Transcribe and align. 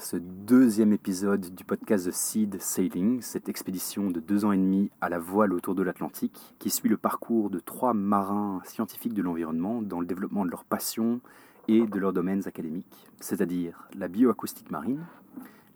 ce 0.00 0.16
deuxième 0.16 0.92
épisode 0.94 1.54
du 1.54 1.64
podcast 1.64 2.08
The 2.08 2.12
Seed 2.12 2.60
Sailing, 2.60 3.20
cette 3.20 3.50
expédition 3.50 4.10
de 4.10 4.18
deux 4.18 4.46
ans 4.46 4.52
et 4.52 4.56
demi 4.56 4.90
à 5.02 5.10
la 5.10 5.18
voile 5.18 5.52
autour 5.52 5.74
de 5.74 5.82
l'Atlantique, 5.82 6.54
qui 6.58 6.70
suit 6.70 6.88
le 6.88 6.96
parcours 6.96 7.50
de 7.50 7.60
trois 7.60 7.92
marins 7.92 8.62
scientifiques 8.64 9.12
de 9.12 9.22
l'environnement 9.22 9.82
dans 9.82 10.00
le 10.00 10.06
développement 10.06 10.46
de 10.46 10.50
leur 10.50 10.64
passion 10.64 11.20
et 11.68 11.86
de 11.86 11.98
leurs 11.98 12.14
domaines 12.14 12.48
académiques, 12.48 13.06
c'est-à-dire 13.20 13.88
la 13.94 14.08
bioacoustique 14.08 14.70
marine, 14.70 15.04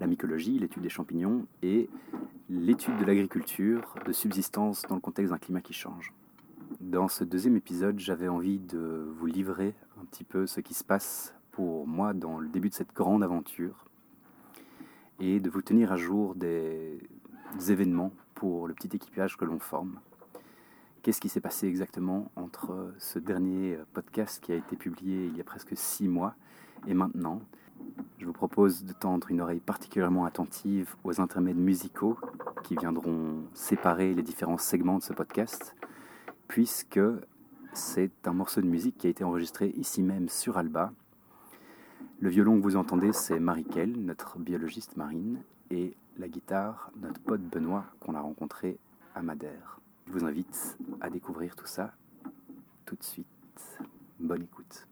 la 0.00 0.06
mycologie, 0.06 0.58
l'étude 0.58 0.82
des 0.82 0.88
champignons 0.88 1.46
et 1.62 1.90
l'étude 2.48 2.96
de 2.96 3.04
l'agriculture 3.04 3.94
de 4.06 4.12
subsistance 4.12 4.82
dans 4.88 4.94
le 4.94 5.02
contexte 5.02 5.32
d'un 5.32 5.38
climat 5.38 5.60
qui 5.60 5.74
change. 5.74 6.12
Dans 6.80 7.08
ce 7.08 7.24
deuxième 7.24 7.56
épisode, 7.56 7.98
j'avais 7.98 8.28
envie 8.28 8.58
de 8.58 9.06
vous 9.18 9.26
livrer 9.26 9.74
un 10.00 10.04
petit 10.06 10.24
peu 10.24 10.46
ce 10.46 10.60
qui 10.60 10.72
se 10.72 10.82
passe 10.82 11.34
pour 11.52 11.86
moi 11.86 12.14
dans 12.14 12.38
le 12.38 12.48
début 12.48 12.70
de 12.70 12.74
cette 12.74 12.94
grande 12.94 13.22
aventure 13.22 13.84
et 15.20 15.40
de 15.40 15.50
vous 15.50 15.62
tenir 15.62 15.92
à 15.92 15.96
jour 15.96 16.34
des, 16.34 16.98
événements 17.68 18.12
pour 18.34 18.66
le 18.66 18.74
petit 18.74 18.96
équipage 18.96 19.36
que 19.36 19.44
l'on 19.44 19.60
forme. 19.60 20.00
Qu'est-ce 21.02 21.20
qui 21.20 21.28
s'est 21.28 21.40
passé 21.40 21.68
exactement 21.68 22.32
entre 22.34 22.92
ce 22.98 23.18
dernier 23.18 23.78
podcast 23.92 24.42
qui 24.42 24.50
a 24.50 24.56
été 24.56 24.74
publié 24.74 25.26
il 25.26 25.36
y 25.36 25.40
a 25.40 25.44
presque 25.44 25.76
six 25.76 26.08
mois 26.08 26.34
et 26.88 26.94
maintenant? 26.94 27.40
Je 28.18 28.26
vous 28.26 28.32
propose 28.32 28.84
de 28.84 28.92
tendre 28.92 29.30
une 29.30 29.40
oreille 29.40 29.60
particulièrement 29.60 30.24
attentive 30.24 30.96
aux 31.04 31.20
intermèdes 31.20 31.58
musicaux 31.58 32.18
qui 32.64 32.74
viendront 32.74 33.44
séparer 33.52 34.14
les 34.14 34.22
différents 34.22 34.58
segments 34.58 34.98
de 34.98 35.02
ce 35.02 35.12
podcast, 35.12 35.76
puisque 36.48 37.00
c'est 37.72 38.26
un 38.26 38.32
morceau 38.32 38.60
de 38.60 38.66
musique 38.66 38.96
qui 38.98 39.06
a 39.06 39.10
été 39.10 39.24
enregistré 39.24 39.68
ici 39.76 40.02
même 40.02 40.28
sur 40.28 40.58
Alba 40.58 40.92
le 42.20 42.30
violon 42.30 42.58
que 42.58 42.62
vous 42.62 42.76
entendez, 42.76 43.12
c'est 43.12 43.38
Marie-Kel, 43.38 43.92
notre 43.92 44.38
biologiste 44.38 44.96
marine, 44.96 45.42
et 45.70 45.94
la 46.18 46.28
guitare, 46.28 46.90
notre 47.00 47.20
pote 47.20 47.42
Benoît, 47.42 47.84
qu'on 48.00 48.14
a 48.14 48.20
rencontré 48.20 48.78
à 49.14 49.22
Madère. 49.22 49.80
Je 50.06 50.12
vous 50.12 50.24
invite 50.24 50.78
à 51.00 51.10
découvrir 51.10 51.56
tout 51.56 51.66
ça 51.66 51.92
tout 52.84 52.96
de 52.96 53.02
suite. 53.02 53.26
Bonne 54.20 54.42
écoute. 54.42 54.86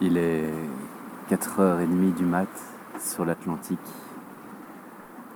Il 0.00 0.16
est 0.16 0.52
4h30 1.28 2.14
du 2.14 2.24
mat 2.24 2.48
sur 3.08 3.24
l'Atlantique. 3.24 3.78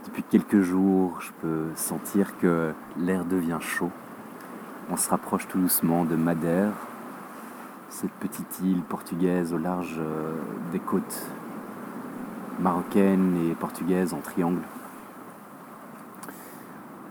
Depuis 0.04 0.22
quelques 0.22 0.60
jours, 0.60 1.20
je 1.20 1.30
peux 1.40 1.66
sentir 1.74 2.36
que 2.38 2.72
l'air 2.98 3.24
devient 3.24 3.58
chaud. 3.60 3.90
On 4.90 4.96
se 4.96 5.08
rapproche 5.08 5.48
tout 5.48 5.58
doucement 5.58 6.04
de 6.04 6.16
Madère, 6.16 6.72
cette 7.88 8.12
petite 8.12 8.60
île 8.62 8.82
portugaise 8.82 9.54
au 9.54 9.58
large 9.58 9.96
euh, 9.98 10.34
des 10.72 10.80
côtes 10.80 11.26
marocaines 12.60 13.36
et 13.46 13.54
portugaises 13.54 14.12
en 14.12 14.18
triangle. 14.18 14.62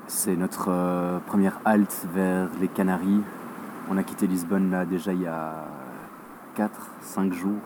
C'est 0.07 0.35
notre 0.35 0.67
euh, 0.69 1.19
première 1.25 1.59
halte 1.65 2.05
vers 2.13 2.49
les 2.59 2.67
Canaries. 2.67 3.21
On 3.89 3.97
a 3.97 4.03
quitté 4.03 4.27
Lisbonne 4.27 4.69
là 4.69 4.85
déjà 4.85 5.13
il 5.13 5.21
y 5.21 5.27
a 5.27 5.65
4-5 6.57 7.33
jours 7.33 7.61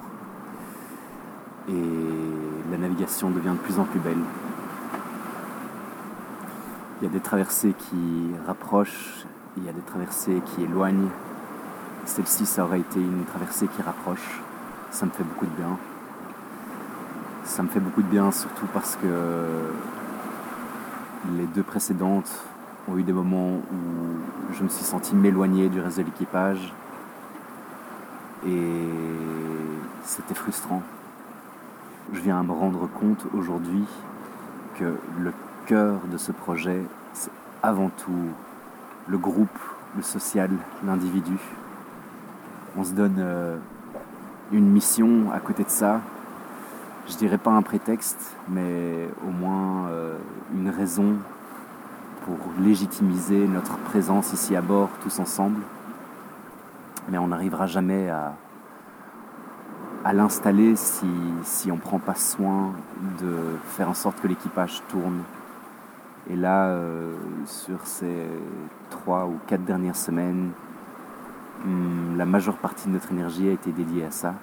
et 1.69 2.71
la 2.71 2.77
navigation 2.77 3.29
devient 3.29 3.49
de 3.49 3.57
plus 3.57 3.79
en 3.79 3.85
plus 3.85 3.99
belle. 3.99 4.21
Il 7.01 7.05
y 7.05 7.07
a 7.07 7.11
des 7.11 7.19
traversées 7.19 7.73
qui 7.77 8.31
rapprochent, 8.45 9.25
il 9.57 9.65
y 9.65 9.69
a 9.69 9.73
des 9.73 9.81
traversées 9.81 10.41
qui 10.45 10.63
éloignent. 10.63 11.09
Celle-ci, 12.05 12.45
ça 12.45 12.63
aurait 12.63 12.79
été 12.79 12.99
une 12.99 13.25
traversée 13.25 13.67
qui 13.67 13.81
rapproche. 13.81 14.41
Ça 14.91 15.05
me 15.05 15.11
fait 15.11 15.23
beaucoup 15.23 15.45
de 15.45 15.55
bien. 15.57 15.77
Ça 17.43 17.63
me 17.63 17.67
fait 17.67 17.79
beaucoup 17.79 18.01
de 18.01 18.07
bien 18.07 18.31
surtout 18.31 18.67
parce 18.73 18.95
que 18.95 19.07
les 21.37 21.45
deux 21.47 21.63
précédentes 21.63 22.31
ont 22.87 22.97
eu 22.97 23.03
des 23.03 23.13
moments 23.13 23.55
où 23.55 24.53
je 24.53 24.63
me 24.63 24.69
suis 24.69 24.85
senti 24.85 25.15
m'éloigner 25.15 25.69
du 25.69 25.79
reste 25.79 25.97
de 25.97 26.03
l'équipage 26.03 26.73
et 28.45 28.89
c'était 30.03 30.35
frustrant 30.35 30.83
je 32.13 32.19
viens 32.19 32.39
à 32.39 32.43
me 32.43 32.51
rendre 32.51 32.87
compte 32.87 33.25
aujourd'hui 33.33 33.83
que 34.77 34.95
le 35.19 35.33
cœur 35.65 35.99
de 36.11 36.17
ce 36.17 36.31
projet, 36.31 36.81
c'est 37.13 37.31
avant 37.63 37.89
tout 37.89 38.29
le 39.07 39.17
groupe, 39.17 39.59
le 39.95 40.01
social, 40.01 40.49
l'individu. 40.85 41.37
On 42.77 42.83
se 42.83 42.91
donne 42.91 43.17
euh, 43.19 43.57
une 44.51 44.69
mission 44.69 45.31
à 45.33 45.39
côté 45.39 45.63
de 45.63 45.69
ça. 45.69 46.01
Je 47.07 47.15
dirais 47.15 47.37
pas 47.37 47.51
un 47.51 47.61
prétexte, 47.61 48.35
mais 48.49 49.07
au 49.27 49.31
moins 49.31 49.87
euh, 49.89 50.17
une 50.53 50.69
raison 50.69 51.15
pour 52.25 52.37
légitimiser 52.59 53.47
notre 53.47 53.77
présence 53.77 54.33
ici 54.33 54.55
à 54.55 54.61
bord 54.61 54.89
tous 55.01 55.19
ensemble. 55.19 55.61
Mais 57.09 57.17
on 57.17 57.27
n'arrivera 57.27 57.67
jamais 57.67 58.09
à, 58.09 58.33
à 60.05 60.13
l'installer 60.13 60.75
si, 60.75 61.07
si 61.43 61.71
on 61.71 61.75
ne 61.75 61.81
prend 61.81 61.97
pas 61.97 62.13
soin 62.13 62.73
de 63.19 63.57
faire 63.69 63.89
en 63.89 63.95
sorte 63.95 64.21
que 64.21 64.27
l'équipage 64.27 64.83
tourne. 64.87 65.23
Et 66.29 66.35
là, 66.35 66.67
euh, 66.67 67.15
sur 67.47 67.87
ces 67.87 68.27
trois 68.91 69.25
ou 69.25 69.39
quatre 69.47 69.65
dernières 69.65 69.95
semaines, 69.95 70.51
hmm, 71.65 72.17
la 72.17 72.25
majeure 72.25 72.57
partie 72.57 72.87
de 72.87 72.93
notre 72.93 73.11
énergie 73.11 73.49
a 73.49 73.53
été 73.53 73.71
dédiée 73.71 74.05
à 74.05 74.11
ça. 74.11 74.35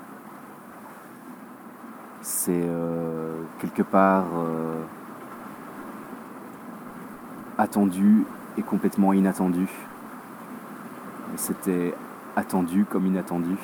C'est 2.23 2.51
euh, 2.65 3.43
quelque 3.61 3.83
part 3.83 4.27
euh, 4.35 4.83
attendu 7.57 8.25
et 8.59 8.63
complètement 8.63 9.13
inattendu. 9.13 9.69
C'était 11.37 11.95
attendu 12.35 12.85
comme 12.85 13.07
inattendu 13.07 13.57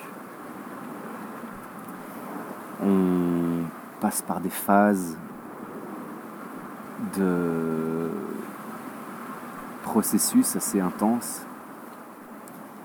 on 2.83 3.65
passe 4.01 4.23
par 4.23 4.41
des 4.41 4.51
phases 4.51 5.17
de 7.17 8.11
processus 9.83 10.57
assez 10.57 10.81
intenses. 10.81 11.43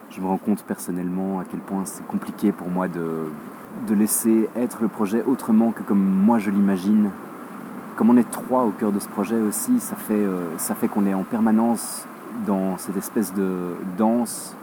Je 0.09 0.21
me 0.21 0.27
rends 0.27 0.37
compte 0.37 0.63
personnellement 0.63 1.39
à 1.39 1.43
quel 1.43 1.59
point 1.59 1.83
c'est 1.85 2.05
compliqué 2.05 2.51
pour 2.51 2.69
moi 2.69 2.87
de, 2.87 3.25
laisser 3.93 4.49
être 4.55 4.81
le 4.81 4.87
projet 4.87 5.23
autrement 5.23 5.71
que 5.71 5.81
comme 5.81 6.03
moi 6.03 6.39
je 6.39 6.51
l'imagine. 6.51 7.09
Comme 7.95 8.09
on 8.09 8.17
est 8.17 8.29
trois 8.29 8.63
au 8.63 8.71
cœur 8.71 8.91
de 8.91 8.99
ce 8.99 9.07
projet 9.07 9.39
aussi, 9.39 9.79
ça 9.79 9.95
fait, 9.95 10.13
euh, 10.13 10.57
ça 10.57 10.73
fait 10.73 10.87
qu'on 10.87 11.05
est 11.05 11.13
en 11.13 11.23
permanence 11.23 12.05
dans 12.47 12.77
cette 12.77 12.97
espèce 12.97 13.33
de 13.33 13.75
danse, 13.97 14.55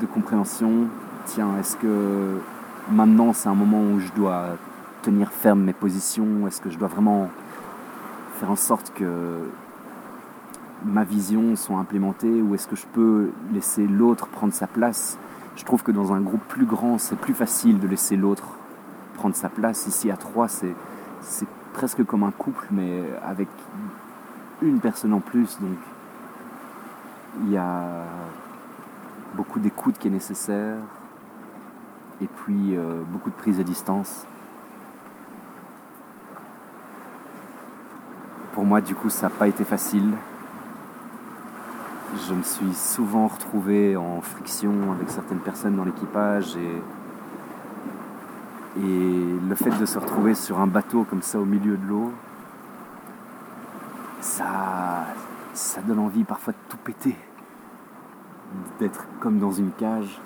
de 0.00 0.06
compréhension. 0.06 0.88
Tiens, 1.26 1.50
est-ce 1.60 1.76
que 1.76 2.40
maintenant 2.90 3.32
c'est 3.32 3.48
un 3.48 3.54
moment 3.54 3.80
où 3.82 4.00
je 4.00 4.12
dois 4.12 4.56
tenir 5.02 5.30
ferme 5.30 5.62
mes 5.62 5.72
positions 5.72 6.46
Est-ce 6.46 6.60
que 6.60 6.70
je 6.70 6.78
dois 6.78 6.88
vraiment 6.88 7.28
faire 8.38 8.50
en 8.50 8.56
sorte 8.56 8.92
que 8.94 9.48
ma 10.84 11.04
vision 11.04 11.54
soit 11.56 11.78
implémentée 11.78 12.40
ou 12.40 12.54
est-ce 12.54 12.66
que 12.66 12.76
je 12.76 12.86
peux 12.86 13.30
laisser 13.52 13.86
l'autre 13.86 14.26
prendre 14.28 14.52
sa 14.52 14.66
place? 14.66 15.18
Je 15.56 15.64
trouve 15.64 15.82
que 15.82 15.92
dans 15.92 16.12
un 16.12 16.20
groupe 16.20 16.42
plus 16.48 16.64
grand, 16.64 16.98
c'est 16.98 17.16
plus 17.16 17.34
facile 17.34 17.78
de 17.78 17.86
laisser 17.86 18.16
l'autre 18.16 18.48
prendre 19.14 19.36
sa 19.36 19.48
place. 19.48 19.86
Ici 19.86 20.10
à 20.10 20.16
trois, 20.16 20.48
c'est, 20.48 20.74
presque 21.74 22.04
comme 22.04 22.22
un 22.22 22.30
couple, 22.30 22.66
mais 22.70 23.02
avec 23.24 23.48
une 24.60 24.80
personne 24.80 25.12
en 25.14 25.20
plus. 25.20 25.58
Donc 25.60 25.78
il 27.44 27.52
y 27.52 27.56
a 27.56 28.04
beaucoup 29.34 29.58
d'écoute 29.58 29.96
qui 29.98 30.08
est 30.08 30.10
nécessaire, 30.10 30.76
et 32.22 32.28
puis 32.28 32.76
euh, 32.76 33.02
beaucoup 33.08 33.30
de 33.30 33.34
prise 33.34 33.58
à 33.58 33.64
distance. 33.64 34.26
Pour 38.52 38.64
moi, 38.64 38.80
du 38.80 38.94
coup, 38.94 39.10
ça 39.10 39.28
n'a 39.28 39.30
pas 39.30 39.48
été 39.48 39.64
facile. 39.64 40.12
Je 42.28 42.34
me 42.34 42.42
suis 42.42 42.74
souvent 42.74 43.26
retrouvé 43.26 43.96
en 43.96 44.20
friction 44.20 44.92
avec 44.92 45.10
certaines 45.10 45.38
personnes 45.38 45.76
dans 45.76 45.84
l'équipage 45.84 46.56
et, 46.56 46.82
et 48.80 49.38
le 49.48 49.54
fait 49.54 49.70
de 49.70 49.86
se 49.86 49.98
retrouver 49.98 50.34
sur 50.34 50.60
un 50.60 50.66
bateau 50.66 51.04
comme 51.04 51.22
ça 51.22 51.40
au 51.40 51.46
milieu 51.46 51.78
de 51.78 51.86
l'eau, 51.86 52.12
ça, 54.20 55.06
ça 55.54 55.80
donne 55.80 55.98
envie 55.98 56.24
parfois 56.24 56.52
de 56.52 56.58
tout 56.68 56.76
péter, 56.76 57.16
d'être 58.78 59.06
comme 59.20 59.38
dans 59.38 59.52
une 59.52 59.72
cage 59.72 60.20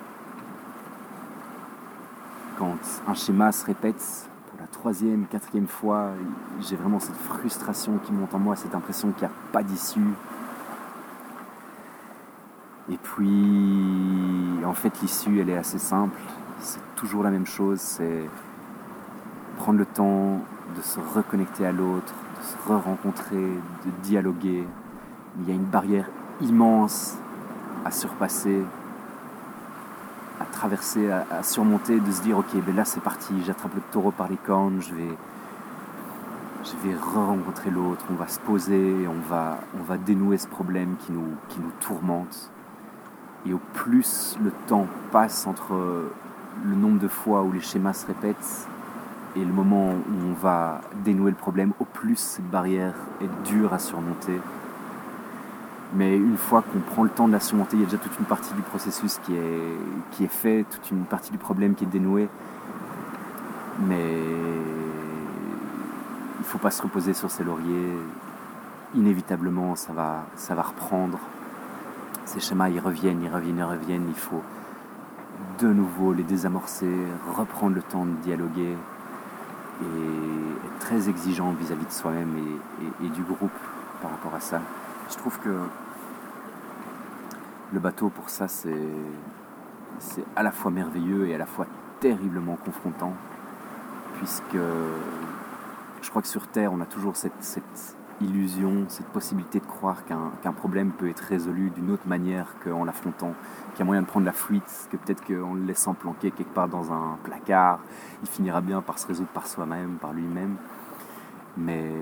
quand 2.59 2.77
un 3.07 3.15
schéma 3.15 3.53
se 3.53 3.67
répète 3.67 4.29
pour 4.51 4.61
la 4.61 4.67
troisième, 4.67 5.27
quatrième 5.27 5.67
fois, 5.67 6.11
j'ai 6.61 6.77
vraiment 6.77 7.01
cette 7.01 7.17
frustration 7.17 7.99
qui 8.05 8.13
monte 8.13 8.35
en 8.35 8.39
moi, 8.39 8.57
cette 8.57 8.75
impression 8.75 9.13
qu'il 9.13 9.27
n'y 9.27 9.33
a 9.33 9.37
pas 9.53 9.63
d'issue. 9.63 10.01
Et 12.91 12.97
puis, 12.97 14.65
en 14.65 14.73
fait, 14.73 15.01
l'issue, 15.03 15.41
elle 15.41 15.51
est 15.51 15.57
assez 15.57 15.79
simple. 15.79 16.19
C'est 16.61 16.81
toujours 16.95 17.23
la 17.23 17.31
même 17.31 17.47
chose, 17.47 17.81
c'est 17.81 18.29
prendre 19.59 19.79
le 19.79 19.87
temps 19.87 20.41
de 20.77 20.83
se 20.83 21.01
reconnecter 21.01 21.67
à 21.67 21.73
l'autre, 21.73 22.15
de 22.39 22.45
se 22.45 22.73
re-rencontrer, 22.73 23.37
de 23.37 23.91
dialoguer. 24.03 24.67
Il 25.41 25.49
y 25.49 25.53
a 25.53 25.55
une 25.55 25.65
barrière 25.65 26.09
immense 26.41 27.17
à 27.85 27.91
surpasser, 27.91 28.63
à 30.41 30.45
traverser, 30.45 31.11
à, 31.11 31.43
surmonter, 31.43 32.01
de 32.01 32.11
se 32.11 32.23
dire 32.23 32.39
ok, 32.39 32.55
ben 32.65 32.75
là 32.75 32.85
c'est 32.85 33.01
parti, 33.01 33.35
j'attrape 33.45 33.75
le 33.75 33.81
taureau 33.93 34.11
par 34.11 34.29
les 34.29 34.37
cornes, 34.37 34.81
je 34.81 34.95
vais, 34.95 35.17
je 36.65 36.89
vais 36.89 36.95
re-rencontrer 36.95 37.71
l'autre, 37.71 38.05
on 38.11 38.15
va 38.15 38.29
se 38.29 38.41
poser, 38.41 39.07
on 39.09 39.29
va, 39.29 39.59
on 39.79 39.83
va 39.83 39.97
dénouer 39.97 40.39
ce 40.39 40.47
problème 40.47 40.97
qui 40.99 41.13
nous, 41.13 41.35
qui 41.49 41.61
nous 41.61 41.73
tourmente. 41.81 42.51
Et 43.47 43.53
au 43.53 43.61
plus 43.75 44.37
le 44.43 44.51
temps 44.67 44.87
passe 45.13 45.47
entre 45.47 45.75
le 46.65 46.75
nombre 46.75 46.99
de 46.99 47.09
fois 47.09 47.43
où 47.43 47.53
les 47.53 47.61
schémas 47.61 47.93
se 47.93 48.07
répètent 48.07 48.69
et 49.37 49.45
le 49.45 49.53
moment 49.53 49.91
où 49.91 50.31
on 50.31 50.33
va 50.33 50.81
dénouer 51.05 51.31
le 51.31 51.37
problème, 51.37 51.73
au 51.79 51.85
plus 51.85 52.17
cette 52.17 52.51
barrière 52.51 52.95
est 53.21 53.49
dure 53.49 53.75
à 53.75 53.79
surmonter. 53.79 54.41
Mais 55.97 56.17
une 56.17 56.37
fois 56.37 56.63
qu'on 56.63 56.81
prend 56.81 57.05
le 57.05 57.11
temps 57.11 57.27
de 57.27 57.33
la 57.33 57.41
surmonter, 57.41 57.77
il 57.77 57.81
y 57.81 57.83
a 57.83 57.87
déjà 57.87 57.97
toute 57.97 58.19
une 58.19 58.27
partie 58.27 58.53
du 58.53 58.61
processus 58.61 59.19
qui 59.25 59.35
est, 59.35 59.79
qui 60.11 60.25
est 60.25 60.33
fait, 60.33 60.65
toute 60.71 60.91
une 60.91 61.05
partie 61.05 61.33
du 61.33 61.39
problème 61.39 61.75
qui 61.75 61.85
est 61.85 61.89
dénouée. 61.89 62.29
Mais 63.81 64.13
il 66.39 66.43
ne 66.43 66.45
faut 66.45 66.59
pas 66.59 66.71
se 66.71 66.83
reposer 66.83 67.15
sur 67.15 67.31
ses 67.31 67.45
lauriers. 67.45 67.97
Inévitablement, 68.95 69.75
ça 69.75 69.95
va, 69.95 70.27
ça 70.37 70.55
va 70.55 70.63
reprendre. 70.63 71.19
Ces 72.27 72.41
schémas, 72.41 72.69
ils 72.69 72.81
reviennent, 72.81 73.23
ils 73.23 73.33
reviennent, 73.33 73.59
ils 73.59 73.65
reviennent. 73.65 74.07
Il 74.09 74.21
faut 74.21 74.43
de 75.59 75.69
nouveau 75.69 76.13
les 76.13 76.25
désamorcer, 76.25 76.93
reprendre 77.35 77.75
le 77.75 77.83
temps 77.83 78.05
de 78.05 78.13
dialoguer 78.23 78.77
et 79.81 80.67
être 80.67 80.79
très 80.79 81.09
exigeant 81.09 81.53
vis-à-vis 81.53 81.87
de 81.87 81.91
soi-même 81.93 82.35
et, 83.03 83.09
du 83.09 83.23
groupe 83.23 83.51
par 84.03 84.11
rapport 84.11 84.35
à 84.35 84.41
ça. 84.41 84.61
Je 85.11 85.17
trouve 85.17 85.39
que 85.39 85.57
le 87.73 87.81
bateau 87.81 88.09
pour 88.09 88.31
ça 88.31 88.49
c'est 88.49 88.75
à 90.35 90.43
la 90.43 90.51
fois 90.51 90.71
merveilleux 90.71 91.29
et 91.29 91.35
à 91.35 91.39
la 91.39 91.47
fois 91.47 91.67
terriblement 92.01 92.57
confrontant 92.57 93.13
puisque 94.19 94.59
je 96.03 96.11
crois 96.11 96.23
que 96.23 96.29
sur 96.29 96.47
Terre 96.49 96.73
on 96.73 96.81
a 96.81 96.87
toujours 96.87 97.17
cette, 97.17 97.33
illusion, 98.21 98.87
cette 98.89 99.09
possibilité 99.09 99.61
de 99.61 99.67
croire 99.67 100.05
qu'un 100.07 100.53
problème 100.53 100.93
peut 100.93 101.09
être 101.09 101.21
résolu 101.21 101.71
d'une 101.71 101.91
autre 101.91 102.07
manière 102.07 102.55
qu'en 102.65 102.85
l'affrontant, 102.85 103.35
qu'il 103.73 103.81
y 103.81 103.83
a 103.83 103.85
moyen 103.85 104.03
de 104.03 104.07
prendre 104.07 104.27
la 104.27 104.33
fuite, 104.33 104.89
que 104.91 104.97
peut-être 104.97 105.25
qu'en 105.25 105.55
le 105.55 105.65
laissant 105.65 105.95
planquer 105.95 106.31
quelque 106.31 106.55
part 106.55 106.69
dans 106.69 106.93
un 106.93 107.19
placard, 107.25 107.81
il 108.23 108.29
finira 108.29 108.61
bien 108.61 108.81
par 108.81 108.99
se 108.99 109.07
résoudre 109.07 109.29
par 109.29 109.47
soi-même, 109.47 109.97
par 110.01 110.13
lui-même. 110.13 110.57
Mais, 111.59 111.93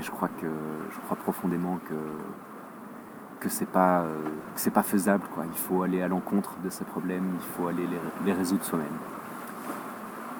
je 0.00 0.10
crois 0.10 0.30
je 0.42 1.00
crois 1.04 1.16
profondément 1.16 1.78
que 1.88 1.94
que 3.40 3.48
c'est 3.48 3.66
pas 3.66 4.04
c'est 4.54 4.70
pas 4.70 4.82
faisable 4.82 5.24
quoi. 5.34 5.44
Il 5.50 5.58
faut 5.58 5.82
aller 5.82 6.02
à 6.02 6.08
l'encontre 6.08 6.54
de 6.62 6.70
ces 6.70 6.84
problèmes, 6.84 7.24
il 7.34 7.56
faut 7.56 7.68
aller 7.68 7.88
les, 8.24 8.32
résoudre 8.32 8.64
soi-même. 8.64 8.86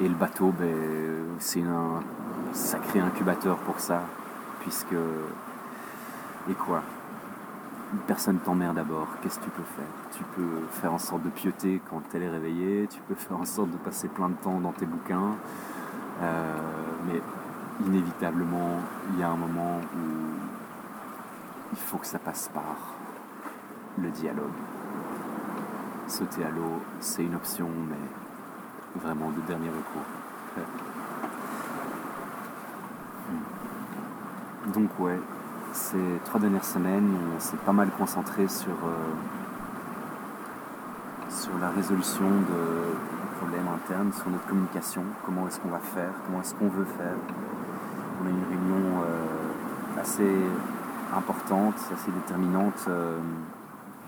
Et 0.00 0.08
le 0.08 0.14
bateau, 0.14 0.52
ben, 0.58 0.68
c'est 1.38 1.62
un 1.62 2.02
sacré 2.52 3.00
incubateur 3.00 3.56
pour 3.58 3.80
ça 3.80 4.02
puisque. 4.60 4.94
Et 6.48 6.54
quoi? 6.54 6.82
Personne 8.06 8.38
t'emmerde 8.38 8.76
d'abord. 8.76 9.08
Qu'est-ce 9.20 9.38
que 9.40 9.44
tu 9.44 9.50
peux 9.50 9.62
faire? 9.62 9.84
Tu 10.16 10.22
peux 10.36 10.66
faire 10.80 10.92
en 10.92 10.98
sorte 10.98 11.22
de 11.22 11.28
pieuter 11.30 11.82
quand 11.90 12.02
elle 12.14 12.22
est 12.22 12.30
réveillée, 12.30 12.86
tu 12.88 13.00
peux 13.08 13.14
faire 13.14 13.38
en 13.38 13.44
sorte 13.44 13.70
de 13.70 13.76
passer 13.78 14.08
plein 14.08 14.28
de 14.28 14.34
temps 14.34 14.60
dans 14.60 14.72
tes 14.72 14.86
bouquins, 14.86 15.34
euh, 16.22 16.56
mais 17.06 17.20
inévitablement, 17.86 18.78
il 19.12 19.20
y 19.20 19.22
a 19.22 19.28
un 19.28 19.36
moment 19.36 19.80
où 19.94 20.59
il 21.72 21.78
faut 21.78 21.98
que 21.98 22.06
ça 22.06 22.18
passe 22.18 22.50
par 22.52 22.76
le 23.98 24.10
dialogue. 24.10 24.50
Sauter 26.06 26.44
à 26.44 26.50
l'eau, 26.50 26.82
c'est 27.00 27.24
une 27.24 27.34
option, 27.34 27.68
mais 27.88 29.00
vraiment 29.00 29.30
de 29.30 29.40
dernier 29.46 29.68
recours. 29.68 30.02
Donc 34.74 34.90
ouais, 34.98 35.18
ces 35.72 36.20
trois 36.24 36.40
dernières 36.40 36.64
semaines, 36.64 37.16
on 37.36 37.40
s'est 37.40 37.56
pas 37.56 37.72
mal 37.72 37.90
concentré 37.90 38.46
sur, 38.48 38.72
euh, 38.72 39.12
sur 41.28 41.56
la 41.60 41.70
résolution 41.70 42.28
de 42.28 43.38
problèmes 43.38 43.68
internes, 43.68 44.12
sur 44.12 44.28
notre 44.30 44.46
communication, 44.46 45.02
comment 45.24 45.46
est-ce 45.48 45.60
qu'on 45.60 45.70
va 45.70 45.78
faire, 45.78 46.10
comment 46.26 46.40
est-ce 46.40 46.54
qu'on 46.54 46.68
veut 46.68 46.84
faire? 46.84 47.14
On 48.22 48.26
a 48.26 48.30
une 48.30 48.44
réunion 48.48 49.02
euh, 49.02 50.00
assez 50.00 50.36
importante, 51.16 51.74
assez 51.92 52.10
déterminante 52.10 52.84
euh, 52.88 53.18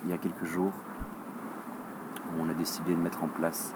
il 0.04 0.10
y 0.10 0.12
a 0.12 0.18
quelques 0.18 0.44
jours, 0.44 0.72
où 2.26 2.42
on 2.42 2.48
a 2.48 2.54
décidé 2.54 2.94
de 2.94 3.00
mettre 3.00 3.22
en 3.22 3.28
place 3.28 3.72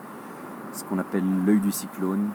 ce 0.73 0.85
qu'on 0.85 0.99
appelle 0.99 1.25
l'œil 1.45 1.61
du 1.61 1.73
cyclone, 1.73 2.31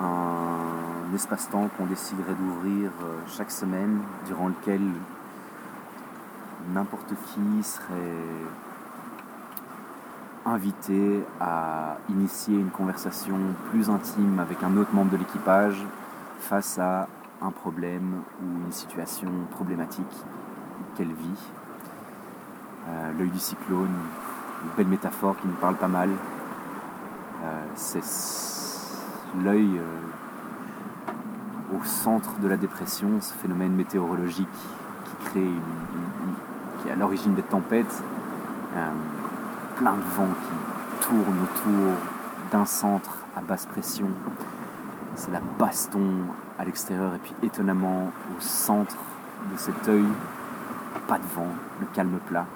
un 0.00 1.14
espace-temps 1.14 1.68
qu'on 1.76 1.86
déciderait 1.86 2.34
d'ouvrir 2.34 2.90
euh, 3.02 3.18
chaque 3.26 3.50
semaine, 3.50 4.00
durant 4.26 4.48
lequel 4.48 4.80
n'importe 6.72 7.12
qui 7.26 7.62
serait 7.62 7.84
invité 10.46 11.22
à 11.40 11.98
initier 12.08 12.54
une 12.54 12.70
conversation 12.70 13.36
plus 13.70 13.90
intime 13.90 14.38
avec 14.38 14.62
un 14.62 14.76
autre 14.76 14.92
membre 14.94 15.10
de 15.10 15.16
l'équipage 15.18 15.84
face 16.40 16.78
à 16.78 17.08
un 17.42 17.50
problème 17.50 18.22
ou 18.42 18.64
une 18.66 18.72
situation 18.72 19.30
problématique 19.50 20.24
qu'elle 20.96 21.12
vit. 21.12 21.50
Euh, 22.88 23.12
l'œil 23.18 23.30
du 23.30 23.38
cyclone, 23.38 23.94
une 24.64 24.70
belle 24.76 24.88
métaphore 24.88 25.36
qui 25.40 25.46
nous 25.46 25.54
parle 25.54 25.76
pas 25.76 25.88
mal. 25.88 26.10
Euh, 26.10 27.64
c'est 27.74 28.02
l'œil 29.42 29.78
euh, 29.78 31.76
au 31.78 31.84
centre 31.84 32.38
de 32.40 32.48
la 32.48 32.56
dépression, 32.56 33.20
ce 33.20 33.32
phénomène 33.34 33.74
météorologique 33.74 34.48
qui 35.04 35.24
crée 35.26 35.50
qui 36.82 36.88
est 36.88 36.92
à 36.92 36.96
l'origine 36.96 37.34
des 37.34 37.42
tempêtes, 37.42 38.02
plein 39.76 39.92
de 39.92 40.02
vent 40.16 40.28
qui 40.28 41.06
tourne 41.06 41.36
autour 41.42 41.92
d'un 42.50 42.64
centre 42.64 43.18
à 43.36 43.42
basse 43.42 43.66
pression. 43.66 44.08
C'est 45.20 45.32
la 45.32 45.42
baston 45.58 46.00
à 46.58 46.64
l'extérieur 46.64 47.14
et 47.14 47.18
puis 47.18 47.34
étonnamment 47.42 48.10
au 48.34 48.40
centre 48.40 48.96
de 49.52 49.58
cet 49.58 49.86
œil, 49.86 50.06
pas 51.06 51.18
de 51.18 51.26
vent, 51.34 51.52
le 51.78 51.86
calme 51.92 52.18
plat. 52.26 52.46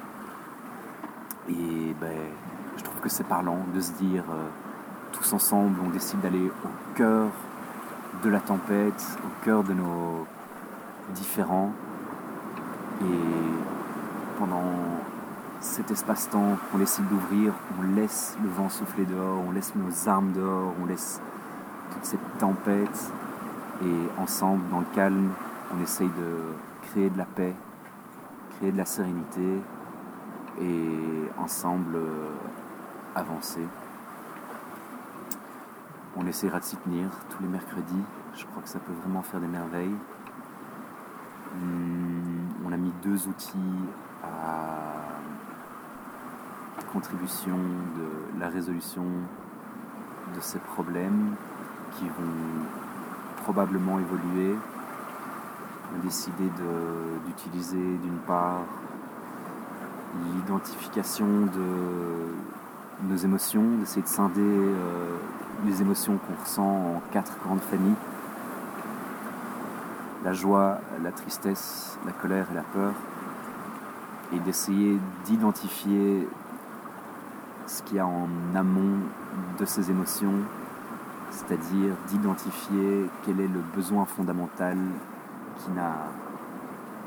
Et 1.51 1.95
ben, 2.01 2.17
je 2.79 2.83
trouve 2.83 2.99
que 3.03 3.11
c'est 3.11 3.25
parlant 3.25 3.59
de 3.75 3.81
se 3.83 3.93
dire 3.93 4.25
euh, 4.31 4.49
tous 5.13 5.31
ensemble, 5.35 5.79
on 5.85 5.91
décide 5.91 6.23
d'aller 6.23 6.51
au 6.65 6.95
cœur 6.97 7.27
de 8.23 8.31
la 8.31 8.41
tempête, 8.41 9.19
au 9.27 9.45
cœur 9.45 9.63
de 9.63 9.75
nos 9.75 10.27
différents. 11.11 11.71
Et 13.03 14.39
pendant 14.39 14.73
cet 15.61 15.91
espace-temps 15.91 16.57
qu'on 16.73 16.79
décide 16.79 17.07
d'ouvrir, 17.09 17.53
on 17.79 17.95
laisse 17.95 18.39
le 18.43 18.49
vent 18.49 18.71
souffler 18.71 19.05
dehors, 19.05 19.43
on 19.47 19.53
laisse 19.53 19.75
nos 19.75 20.09
armes 20.09 20.33
dehors, 20.33 20.73
on 20.83 20.87
laisse 20.87 21.21
toute 21.93 22.05
cette 22.05 22.39
tempête. 22.39 23.13
Et 23.83 24.21
ensemble, 24.21 24.69
dans 24.71 24.81
le 24.81 24.87
calme, 24.95 25.31
on 25.75 25.83
essaye 25.83 26.09
de 26.09 26.55
créer 26.83 27.11
de 27.11 27.19
la 27.19 27.25
paix, 27.25 27.55
créer 28.57 28.73
de 28.73 28.77
la 28.77 28.85
sérénité 28.85 29.61
et 30.61 31.31
ensemble 31.39 31.97
euh, 31.97 32.31
avancer. 33.15 33.67
On 36.17 36.27
essaiera 36.27 36.61
de 36.61 36.65
s'y 36.65 36.77
tenir 36.77 37.09
tous 37.31 37.43
les 37.43 37.49
mercredis. 37.49 38.05
Je 38.37 38.47
crois 38.47 38.63
que 38.63 38.69
ça 38.69 38.79
peut 38.79 38.93
vraiment 39.03 39.23
faire 39.23 39.41
des 39.41 39.49
merveilles. 39.49 39.97
Hmm, 41.57 42.47
on 42.65 42.73
a 42.73 42.77
mis 42.77 42.93
deux 43.03 43.27
outils 43.27 43.75
à 44.23 44.95
contribution 46.93 47.57
de 47.97 48.41
la 48.41 48.49
résolution 48.49 49.05
de 50.33 50.41
ces 50.41 50.61
problèmes 50.61 51.35
qui 51.95 52.07
vont 52.07 52.67
probablement 53.43 53.99
évoluer. 53.99 54.55
On 55.93 55.99
a 55.99 56.03
décidé 56.03 56.45
d'utiliser 57.27 57.99
d'une 58.03 58.19
part 58.27 58.63
l'identification 60.35 61.27
de 61.27 63.09
nos 63.09 63.17
émotions, 63.17 63.65
d'essayer 63.81 64.03
de 64.03 64.09
scinder 64.09 64.41
euh, 64.41 65.17
les 65.67 65.83
émotions 65.83 66.19
qu'on 66.19 66.41
ressent 66.41 66.63
en 66.63 67.03
quatre 67.13 67.37
grandes 67.45 67.61
familles. 67.61 67.97
La 70.25 70.33
joie, 70.33 70.79
la 71.03 71.13
tristesse, 71.13 71.99
la 72.07 72.13
colère 72.13 72.47
et 72.51 72.55
la 72.55 72.63
peur. 72.63 72.93
Et 74.33 74.39
d'essayer 74.39 74.99
d'identifier 75.25 76.27
ce 77.67 77.83
qu'il 77.83 77.97
y 77.97 78.01
a 78.01 78.07
en 78.07 78.29
amont 78.55 78.99
de 79.59 79.65
ces 79.65 79.91
émotions, 79.91 80.35
c'est-à-dire 81.35 81.95
d'identifier 82.09 83.11
quel 83.25 83.41
est 83.41 83.49
le 83.49 83.61
besoin 83.75 84.05
fondamental 84.05 84.79
qui 85.59 85.71
n'a 85.73 85.97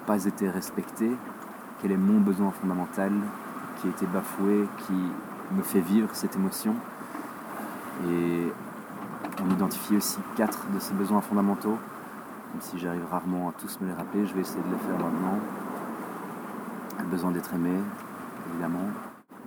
pas 0.06 0.26
été 0.26 0.50
respecté, 0.50 1.12
quel 1.82 1.94
est 1.94 1.98
mon 1.98 2.20
besoin 2.20 2.52
fondamental 2.52 3.14
qui 3.78 3.88
a 3.88 3.90
été 3.90 4.06
bafoué, 4.06 4.68
qui 4.86 4.94
me 5.56 5.62
fait 5.64 5.80
vivre 5.80 6.10
cette 6.14 6.36
émotion. 6.36 6.76
Et 8.10 8.52
on 9.42 9.50
identifie 9.50 9.96
aussi 9.96 10.20
quatre 10.36 10.68
de 10.74 10.80
ces 10.80 10.94
besoins 10.94 11.22
fondamentaux. 11.22 11.78
Même 12.54 12.62
si 12.62 12.78
j'arrive 12.80 13.06
rarement 13.10 13.50
à 13.50 13.54
tous 13.54 13.80
me 13.80 13.88
les 13.88 13.94
rappeler, 13.94 14.26
je 14.26 14.34
vais 14.34 14.42
essayer 14.42 14.64
de 14.64 14.70
le 14.70 14.78
faire 14.78 14.98
maintenant. 15.00 15.40
Le 17.00 17.06
besoin 17.06 17.32
d'être 17.32 17.54
aimé, 17.54 17.78
évidemment. 18.52 18.90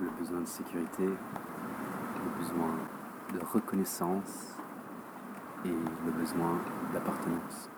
Le 0.00 0.08
besoin 0.18 0.40
de 0.40 0.46
sécurité, 0.46 1.04
le 1.04 2.40
besoin 2.42 2.70
de 3.34 3.40
reconnaissance 3.52 4.59
et 5.64 5.68
le 6.06 6.12
besoin 6.12 6.58
d'appartenance. 6.92 7.68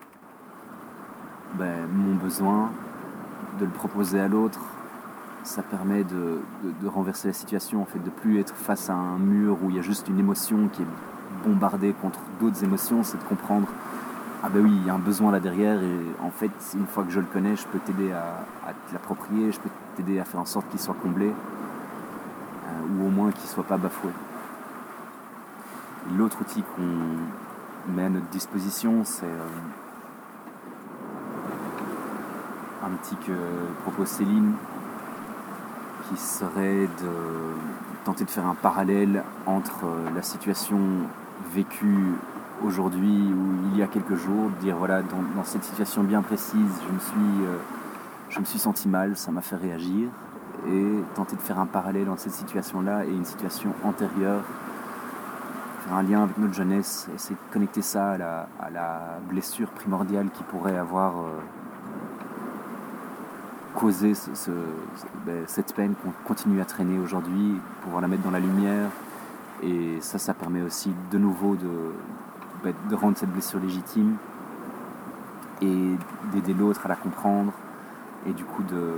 Ben, 1.54 1.86
mon 1.92 2.14
besoin 2.14 2.70
de 3.58 3.64
le 3.64 3.70
proposer 3.70 4.20
à 4.20 4.28
l'autre, 4.28 4.60
ça 5.44 5.62
permet 5.62 6.04
de, 6.04 6.40
renverser 6.86 7.28
la 7.28 7.34
situation, 7.34 7.82
en 7.82 7.84
fait, 7.84 7.98
de 7.98 8.10
plus 8.10 8.38
être 8.38 8.54
face 8.54 8.90
à 8.90 8.94
un 8.94 9.18
mur 9.18 9.58
où 9.62 9.70
il 9.70 9.76
y 9.76 9.78
a 9.78 9.82
juste 9.82 10.08
une 10.08 10.18
émotion 10.18 10.68
qui 10.72 10.82
est 10.82 10.86
bombardée 11.44 11.92
contre 12.00 12.20
d'autres 12.40 12.62
émotions, 12.62 13.02
c'est 13.02 13.18
de 13.18 13.24
comprendre 13.24 13.68
ah 14.44 14.48
ben 14.48 14.60
oui, 14.64 14.72
il 14.74 14.86
y 14.86 14.90
a 14.90 14.94
un 14.94 14.98
besoin 14.98 15.30
là 15.30 15.38
derrière 15.38 15.80
et 15.80 16.00
en 16.20 16.30
fait, 16.30 16.50
une 16.74 16.86
fois 16.86 17.04
que 17.04 17.10
je 17.10 17.20
le 17.20 17.26
connais, 17.26 17.54
je 17.54 17.64
peux 17.66 17.78
t'aider 17.78 18.10
à, 18.10 18.72
te 18.88 18.92
l'approprier, 18.92 19.52
je 19.52 19.60
peux 19.60 19.68
t'aider 19.96 20.18
à 20.18 20.24
faire 20.24 20.40
en 20.40 20.44
sorte 20.44 20.68
qu'il 20.68 20.80
soit 20.80 20.96
comblé 21.00 21.28
euh, 21.28 22.98
ou 22.98 23.06
au 23.06 23.10
moins 23.10 23.30
qu'il 23.30 23.44
ne 23.44 23.48
soit 23.48 23.62
pas 23.62 23.76
bafoué. 23.76 24.10
L'autre 26.18 26.40
outil 26.40 26.64
qu'on 26.74 26.82
met 27.88 28.04
à 28.04 28.08
notre 28.08 28.28
disposition, 28.28 29.04
c'est 29.04 29.26
euh, 29.26 29.48
un 32.84 32.92
outil 32.92 33.16
que 33.16 33.32
propose 33.82 34.08
Céline, 34.08 34.52
qui 36.08 36.16
serait 36.16 36.88
de 37.02 37.10
tenter 38.04 38.24
de 38.24 38.30
faire 38.30 38.46
un 38.46 38.54
parallèle 38.54 39.22
entre 39.46 39.86
euh, 39.86 40.10
la 40.14 40.22
situation 40.22 40.78
vécue 41.54 42.14
aujourd'hui 42.64 43.32
ou 43.32 43.70
il 43.72 43.78
y 43.78 43.82
a 43.82 43.86
quelques 43.86 44.16
jours, 44.16 44.50
de 44.56 44.64
dire 44.64 44.76
voilà, 44.76 45.02
dans, 45.02 45.44
cette 45.44 45.64
situation 45.64 46.02
bien 46.02 46.22
précise, 46.22 46.80
je 46.88 46.92
me 46.92 47.00
suis, 47.00 47.46
euh, 47.46 47.56
je 48.30 48.40
me 48.40 48.44
suis 48.44 48.58
senti 48.58 48.88
mal, 48.88 49.16
ça 49.16 49.32
m'a 49.32 49.40
fait 49.40 49.56
réagir, 49.56 50.08
et 50.68 50.86
tenter 51.14 51.36
de 51.36 51.40
faire 51.40 51.58
un 51.58 51.66
parallèle 51.66 52.08
entre 52.08 52.20
cette 52.20 52.34
situation-là 52.34 53.04
et 53.04 53.10
une 53.10 53.24
situation 53.24 53.72
antérieure, 53.84 54.42
un 55.92 56.02
lien 56.02 56.22
avec 56.22 56.38
notre 56.38 56.54
jeunesse, 56.54 57.08
essayer 57.14 57.34
de 57.37 57.52
connecter 57.52 57.82
ça 57.82 58.12
à 58.12 58.70
la, 58.70 59.18
blessure 59.28 59.68
primordiale 59.68 60.28
qui 60.32 60.42
pourrait 60.44 60.76
avoir. 60.76 61.18
Euh, 61.18 61.40
causer 63.75 64.12
ben, 65.26 65.44
cette 65.46 65.75
peine 65.75 65.94
qu'on 65.94 66.12
continue 66.26 66.61
à 66.61 66.64
traîner 66.64 66.99
aujourd'hui, 66.99 67.61
pouvoir 67.82 68.02
la 68.02 68.08
mettre 68.08 68.22
dans 68.22 68.30
la 68.30 68.40
lumière. 68.40 68.88
Et 69.62 69.99
ça, 70.00 70.18
ça 70.18 70.34
permet 70.34 70.62
aussi 70.62 70.92
de 71.11 71.18
nouveau 71.18 71.56
de, 71.56 71.94
ben, 72.62 72.75
de 72.90 72.94
rendre 72.94 73.16
cette 73.16 73.30
blessure 73.30 73.61
légitime 73.61 74.16
et 75.61 75.96
d'aider 76.32 76.54
l'autre 76.54 76.82
à 76.84 76.88
la 76.88 76.96
comprendre. 76.96 77.52
Et 78.26 78.32
du 78.32 78.44
coup, 78.44 78.62
de, 78.62 78.94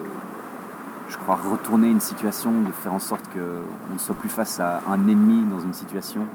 je 1.08 1.16
crois, 1.18 1.36
retourner 1.36 1.88
une 1.88 2.00
situation, 2.00 2.62
de 2.62 2.72
faire 2.72 2.94
en 2.94 2.98
sorte 2.98 3.28
qu'on 3.32 3.92
ne 3.92 3.98
soit 3.98 4.14
plus 4.14 4.28
face 4.28 4.60
à 4.60 4.80
un 4.88 5.06
ennemi 5.06 5.44
dans 5.44 5.60
une 5.60 5.74
situation, 5.74 6.26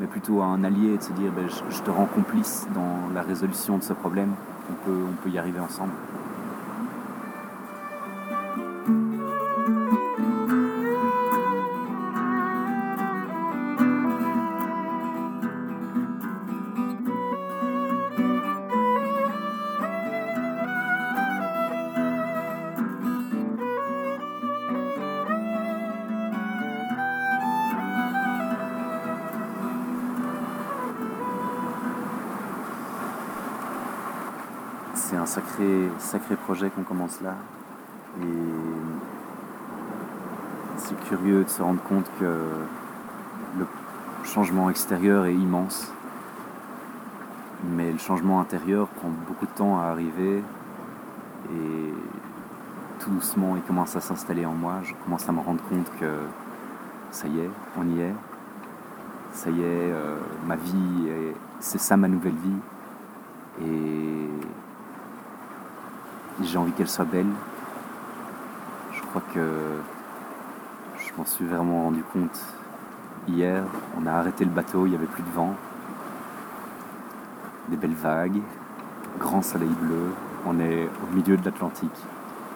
mais 0.00 0.06
plutôt 0.06 0.42
à 0.42 0.46
un 0.46 0.64
allié 0.64 0.94
et 0.94 0.98
de 0.98 1.02
se 1.02 1.12
dire 1.12 1.30
ben, 1.32 1.46
je, 1.48 1.82
te 1.82 1.90
rends 1.90 2.06
complice 2.06 2.66
dans 2.74 3.12
la 3.14 3.22
résolution 3.22 3.78
de 3.78 3.82
ce 3.82 3.92
problème. 3.92 4.32
On 4.70 5.22
peut 5.22 5.30
y 5.30 5.38
arriver 5.38 5.60
ensemble. 5.60 5.92
C'est 35.04 35.16
un 35.16 35.26
sacré, 35.26 35.90
sacré 35.98 36.34
projet 36.34 36.70
qu'on 36.70 36.82
commence 36.82 37.20
là. 37.20 37.34
Et 38.22 38.26
c'est 40.78 40.98
curieux 41.04 41.44
de 41.44 41.48
se 41.48 41.60
rendre 41.60 41.82
compte 41.82 42.10
que 42.18 42.24
le 43.58 43.66
changement 44.24 44.70
extérieur 44.70 45.26
est 45.26 45.34
immense. 45.34 45.92
Mais 47.76 47.92
le 47.92 47.98
changement 47.98 48.40
intérieur 48.40 48.88
prend 48.88 49.10
beaucoup 49.28 49.44
de 49.44 49.50
temps 49.50 49.78
à 49.78 49.84
arriver. 49.84 50.42
Et 51.52 51.94
tout 53.00 53.10
doucement, 53.10 53.56
il 53.56 53.62
commence 53.62 53.96
à 53.96 54.00
s'installer 54.00 54.46
en 54.46 54.54
moi. 54.54 54.76
Je 54.84 54.94
commence 55.04 55.28
à 55.28 55.32
me 55.32 55.40
rendre 55.40 55.62
compte 55.68 55.90
que 56.00 56.16
ça 57.10 57.28
y 57.28 57.40
est, 57.40 57.50
on 57.78 57.86
y 57.88 58.00
est. 58.00 58.14
Ça 59.32 59.50
y 59.50 59.60
est, 59.60 59.92
euh, 59.92 60.16
ma 60.46 60.56
vie, 60.56 61.10
c'est 61.60 61.78
ça 61.80 61.98
ma 61.98 62.08
nouvelle 62.08 62.36
vie. 62.36 62.60
J'ai 66.42 66.58
envie 66.58 66.72
qu'elle 66.72 66.88
soit 66.88 67.04
belle. 67.04 67.30
Je 68.92 69.02
crois 69.02 69.22
que 69.32 69.40
je 70.98 71.10
m'en 71.16 71.24
suis 71.24 71.46
vraiment 71.46 71.84
rendu 71.84 72.02
compte 72.12 72.40
hier. 73.28 73.64
On 73.96 74.06
a 74.06 74.12
arrêté 74.12 74.44
le 74.44 74.50
bateau, 74.50 74.86
il 74.86 74.90
n'y 74.90 74.96
avait 74.96 75.06
plus 75.06 75.22
de 75.22 75.30
vent. 75.30 75.54
Des 77.68 77.76
belles 77.76 77.94
vagues, 77.94 78.42
grand 79.18 79.42
soleil 79.42 79.68
bleu. 79.80 80.12
On 80.46 80.58
est 80.60 80.88
au 81.02 81.14
milieu 81.14 81.36
de 81.36 81.44
l'Atlantique. 81.44 81.96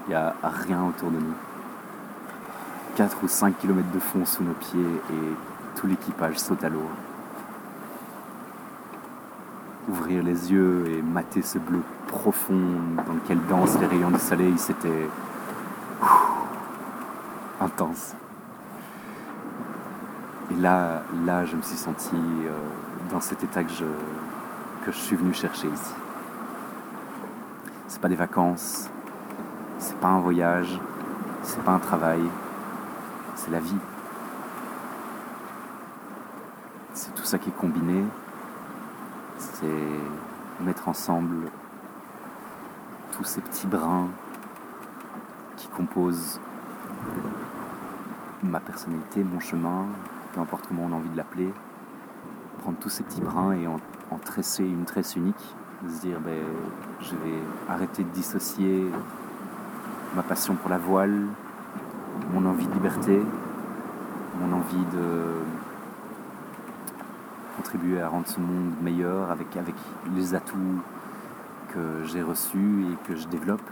Il 0.06 0.10
n'y 0.10 0.16
a 0.16 0.34
rien 0.42 0.84
autour 0.84 1.10
de 1.10 1.18
nous. 1.18 1.34
4 2.96 3.16
ou 3.22 3.28
5 3.28 3.58
km 3.58 3.88
de 3.94 4.00
fond 4.00 4.26
sous 4.26 4.42
nos 4.42 4.54
pieds 4.54 4.80
et 4.80 5.76
tout 5.76 5.86
l'équipage 5.86 6.38
saute 6.38 6.64
à 6.64 6.68
l'eau. 6.68 6.90
Ouvrir 9.88 10.22
les 10.22 10.52
yeux 10.52 10.86
et 10.88 11.02
mater 11.02 11.42
ce 11.42 11.58
bleu 11.58 11.80
profond 12.06 12.60
dans 13.06 13.14
lequel 13.14 13.38
dansent 13.48 13.78
les 13.80 13.86
rayons 13.86 14.10
du 14.10 14.18
soleil, 14.18 14.54
c'était 14.56 15.08
intense. 17.60 18.14
Et 20.50 20.54
là, 20.56 21.02
là, 21.26 21.44
je 21.44 21.56
me 21.56 21.62
suis 21.62 21.76
senti 21.76 22.16
euh, 22.16 22.50
dans 23.10 23.20
cet 23.20 23.44
état 23.44 23.62
que 23.62 23.72
je, 23.72 23.84
que 24.84 24.92
je 24.92 24.98
suis 24.98 25.16
venu 25.16 25.34
chercher 25.34 25.68
ici. 25.68 25.94
C'est 27.86 28.00
pas 28.00 28.08
des 28.08 28.16
vacances, 28.16 28.90
c'est 29.78 29.96
pas 29.98 30.08
un 30.08 30.20
voyage, 30.20 30.78
c'est 31.42 31.62
pas 31.62 31.72
un 31.72 31.78
travail, 31.78 32.22
c'est 33.34 33.50
la 33.50 33.60
vie. 33.60 33.76
C'est 36.94 37.14
tout 37.14 37.24
ça 37.24 37.38
qui 37.38 37.50
est 37.50 37.56
combiné, 37.56 38.04
c'est 39.60 40.64
mettre 40.64 40.88
ensemble 40.88 41.50
tous 43.12 43.24
ces 43.24 43.40
petits 43.40 43.66
brins 43.66 44.08
qui 45.56 45.68
composent 45.68 46.40
ma 48.42 48.60
personnalité, 48.60 49.24
mon 49.24 49.40
chemin, 49.40 49.86
peu 50.32 50.40
importe 50.40 50.66
comment 50.68 50.84
on 50.84 50.92
a 50.92 50.96
envie 50.96 51.08
de 51.08 51.16
l'appeler, 51.16 51.52
prendre 52.60 52.78
tous 52.78 52.88
ces 52.88 53.02
petits 53.02 53.20
brins 53.20 53.52
et 53.52 53.66
en, 53.66 53.78
tresser 54.24 54.64
une 54.64 54.84
tresse 54.84 55.16
unique, 55.16 55.56
se 55.88 56.00
dire 56.00 56.20
ben, 56.20 56.42
je 57.00 57.14
vais 57.16 57.38
arrêter 57.68 58.04
de 58.04 58.10
dissocier 58.10 58.90
ma 60.14 60.22
passion 60.22 60.54
pour 60.54 60.70
la 60.70 60.78
voile, 60.78 61.26
mon 62.32 62.46
envie 62.46 62.66
de 62.66 62.74
liberté, 62.74 63.20
mon 64.40 64.56
envie 64.56 64.84
de 64.92 65.34
contribuer 67.58 68.00
à 68.00 68.08
rendre 68.08 68.28
ce 68.28 68.38
monde 68.38 68.72
meilleur 68.80 69.32
avec, 69.32 69.56
avec 69.56 69.74
les 70.14 70.34
atouts 70.34 70.80
que 71.74 72.04
j'ai 72.04 72.22
reçu 72.22 72.58
et 72.58 73.08
que 73.08 73.16
je 73.16 73.26
développe, 73.26 73.68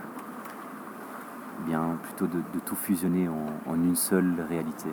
bien 1.66 1.96
plutôt 2.02 2.26
de, 2.26 2.40
tout 2.64 2.74
fusionner 2.74 3.28
en, 3.28 3.74
une 3.74 3.96
seule 3.96 4.34
réalité. 4.48 4.90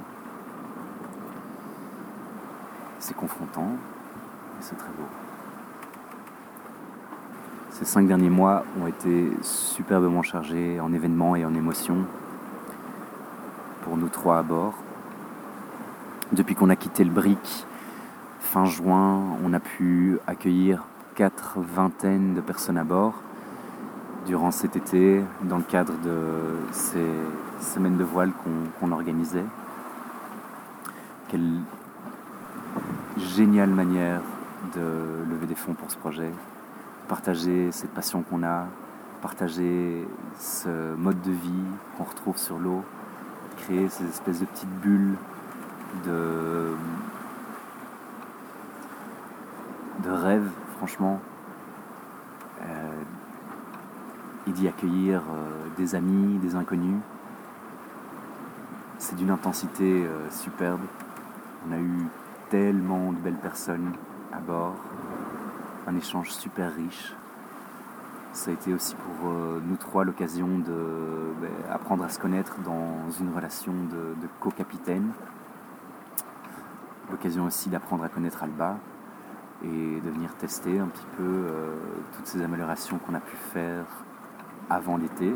c'est 2.99 3.17
confrontant, 3.17 3.67
et 3.67 4.61
c'est 4.61 4.77
très 4.77 4.91
beau. 4.97 5.07
Ces 7.71 7.83
cinq 7.83 8.07
derniers 8.07 8.29
mois 8.29 8.63
ont 8.81 8.87
été 8.87 9.29
superbement 9.41 10.21
chargés 10.21 10.79
en 10.79 10.93
événements 10.93 11.35
et 11.35 11.43
en 11.43 11.53
émotions 11.53 12.05
pour 13.83 13.97
nous 13.97 14.07
trois 14.07 14.37
à 14.37 14.43
bord. 14.43 14.75
Depuis 16.31 16.55
qu'on 16.55 16.69
a 16.69 16.77
quitté 16.77 17.03
le 17.03 17.11
brick 17.11 17.65
fin 18.43 18.65
juin, 18.65 19.21
on 19.43 19.53
a 19.53 19.59
pu 19.59 20.19
accueillir 20.27 20.83
quatre 21.15 21.59
vingtaines 21.59 22.35
de 22.35 22.41
personnes 22.41 22.77
à 22.77 22.83
bord 22.83 23.15
durant 24.27 24.51
cet 24.51 24.75
été 24.75 25.23
dans 25.43 25.57
le 25.57 25.63
cadre 25.63 25.93
de 26.03 26.19
ces 26.71 27.07
semaines 27.61 27.97
de 27.97 28.03
voile 28.03 28.31
qu'on 28.79 28.91
organisait. 28.91 29.45
Quelle 31.29 31.61
géniale 33.17 33.69
manière 33.69 34.21
de 34.75 35.29
lever 35.31 35.47
des 35.47 35.55
fonds 35.55 35.73
pour 35.73 35.89
ce 35.89 35.97
projet, 35.97 36.29
partager 37.07 37.71
cette 37.71 37.91
passion 37.91 38.21
qu'on 38.21 38.43
a, 38.43 38.67
partager 39.21 40.05
ce 40.37 40.95
mode 40.95 41.21
de 41.21 41.31
vie 41.31 41.63
qu'on 41.97 42.03
retrouve 42.03 42.37
sur 42.37 42.59
l'eau, 42.59 42.83
créer 43.57 43.89
ces 43.89 44.05
espèces 44.05 44.41
de 44.41 44.45
petites 44.45 44.81
bulles 44.81 45.15
de, 46.05 46.75
de 50.03 50.11
rêve, 50.11 50.49
franchement. 50.77 51.19
Euh, 52.61 53.03
et 54.47 54.51
d'y 54.51 54.67
accueillir 54.67 55.21
euh, 55.21 55.67
des 55.77 55.95
amis, 55.95 56.37
des 56.39 56.55
inconnus. 56.55 56.99
C'est 58.97 59.15
d'une 59.15 59.31
intensité 59.31 60.05
euh, 60.05 60.29
superbe. 60.29 60.81
On 61.67 61.73
a 61.73 61.77
eu 61.77 62.07
tellement 62.49 63.11
de 63.11 63.17
belles 63.17 63.33
personnes 63.35 63.93
à 64.33 64.39
bord, 64.39 64.75
un 65.87 65.95
échange 65.95 66.31
super 66.31 66.73
riche. 66.75 67.13
Ça 68.33 68.49
a 68.49 68.53
été 68.53 68.73
aussi 68.73 68.95
pour 68.95 69.29
euh, 69.29 69.61
nous 69.65 69.75
trois 69.75 70.03
l'occasion 70.03 70.47
d'apprendre 71.69 72.01
ben, 72.01 72.07
à 72.07 72.09
se 72.09 72.19
connaître 72.19 72.59
dans 72.61 73.09
une 73.19 73.33
relation 73.33 73.73
de 73.73 74.27
co-capitaine. 74.39 75.11
L'occasion 77.11 77.45
aussi 77.45 77.69
d'apprendre 77.69 78.03
à 78.03 78.09
connaître 78.09 78.41
Alba 78.41 78.77
et 79.63 80.01
de 80.01 80.09
venir 80.09 80.33
tester 80.35 80.79
un 80.79 80.87
petit 80.87 81.05
peu 81.17 81.23
euh, 81.23 81.75
toutes 82.15 82.27
ces 82.27 82.41
améliorations 82.41 82.97
qu'on 82.99 83.13
a 83.13 83.19
pu 83.19 83.35
faire 83.53 83.85
avant 84.69 84.97
l'été. 84.97 85.33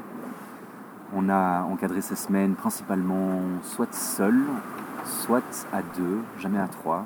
On 1.13 1.29
a 1.29 1.63
encadré 1.63 2.01
ces 2.01 2.15
semaines 2.15 2.55
principalement 2.55 3.39
soit 3.63 3.93
seul, 3.93 4.41
soit 5.05 5.67
à 5.71 5.81
deux, 5.81 6.19
jamais 6.39 6.59
à 6.59 6.67
trois. 6.67 7.05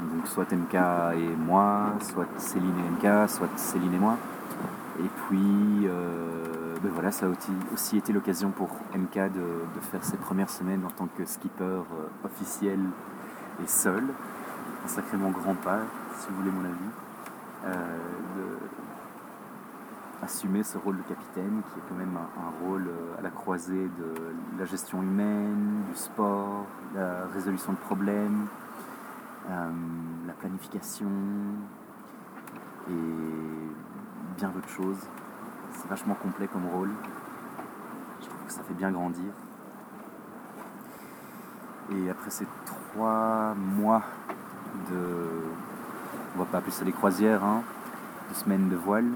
Donc 0.00 0.26
soit 0.26 0.52
MK 0.52 0.74
et 1.16 1.36
moi, 1.36 1.94
soit 2.00 2.26
Céline 2.36 2.74
et 2.78 3.06
MK, 3.06 3.28
soit 3.28 3.48
Céline 3.56 3.94
et 3.94 3.98
moi. 3.98 4.16
Et 5.00 5.08
puis, 5.26 5.86
euh, 5.86 6.76
ben 6.82 6.90
voilà, 6.92 7.10
ça 7.12 7.26
a 7.26 7.28
aussi, 7.72 7.96
été 7.96 8.12
l'occasion 8.12 8.50
pour 8.50 8.68
MK 8.96 9.32
de, 9.32 9.80
faire 9.90 10.04
ses 10.04 10.16
premières 10.16 10.50
semaines 10.50 10.82
en 10.84 10.90
tant 10.90 11.08
que 11.16 11.24
skipper 11.24 11.64
euh, 11.64 11.82
officiel 12.24 12.78
et 13.62 13.66
seul. 13.66 14.04
Un 14.84 14.88
sacrément 14.88 15.30
grand 15.30 15.54
pas, 15.54 15.80
si 16.18 16.28
vous 16.28 16.36
voulez 16.36 16.50
mon 16.50 16.64
avis. 16.64 16.90
Euh, 17.66 17.98
de 18.36 18.58
assumer 20.22 20.62
ce 20.62 20.78
rôle 20.78 20.96
de 20.96 21.02
capitaine 21.02 21.62
qui 21.72 21.78
est 21.78 21.82
quand 21.88 21.94
même 21.94 22.16
un, 22.16 22.66
rôle 22.66 22.90
à 23.18 23.22
la 23.22 23.30
croisée 23.30 23.88
de 23.98 24.14
la 24.58 24.64
gestion 24.64 25.02
humaine, 25.02 25.82
du 25.88 25.96
sport, 25.96 26.66
la 26.94 27.26
résolution 27.32 27.72
de 27.72 27.78
problèmes, 27.78 28.46
la 29.48 30.32
planification 30.40 31.08
et 32.90 34.36
bien 34.36 34.48
d'autres 34.48 34.68
choses. 34.68 35.06
C'est 35.72 35.88
vachement 35.88 36.14
complet 36.14 36.48
comme 36.48 36.66
rôle. 36.66 36.90
Je 38.20 38.26
trouve 38.26 38.44
que 38.46 38.52
ça 38.52 38.62
fait 38.62 38.74
bien 38.74 38.90
grandir. 38.90 39.32
Et 41.90 42.10
après 42.10 42.30
ces 42.30 42.46
trois 42.66 43.54
mois 43.54 44.02
de. 44.90 45.28
On 46.34 46.38
va 46.40 46.44
pas 46.44 46.58
appeler 46.58 46.72
ça 46.72 46.84
les 46.84 46.92
croisières, 46.92 47.42
hein, 47.44 47.62
de 48.30 48.34
semaines 48.34 48.68
de 48.68 48.76
voile. 48.76 49.10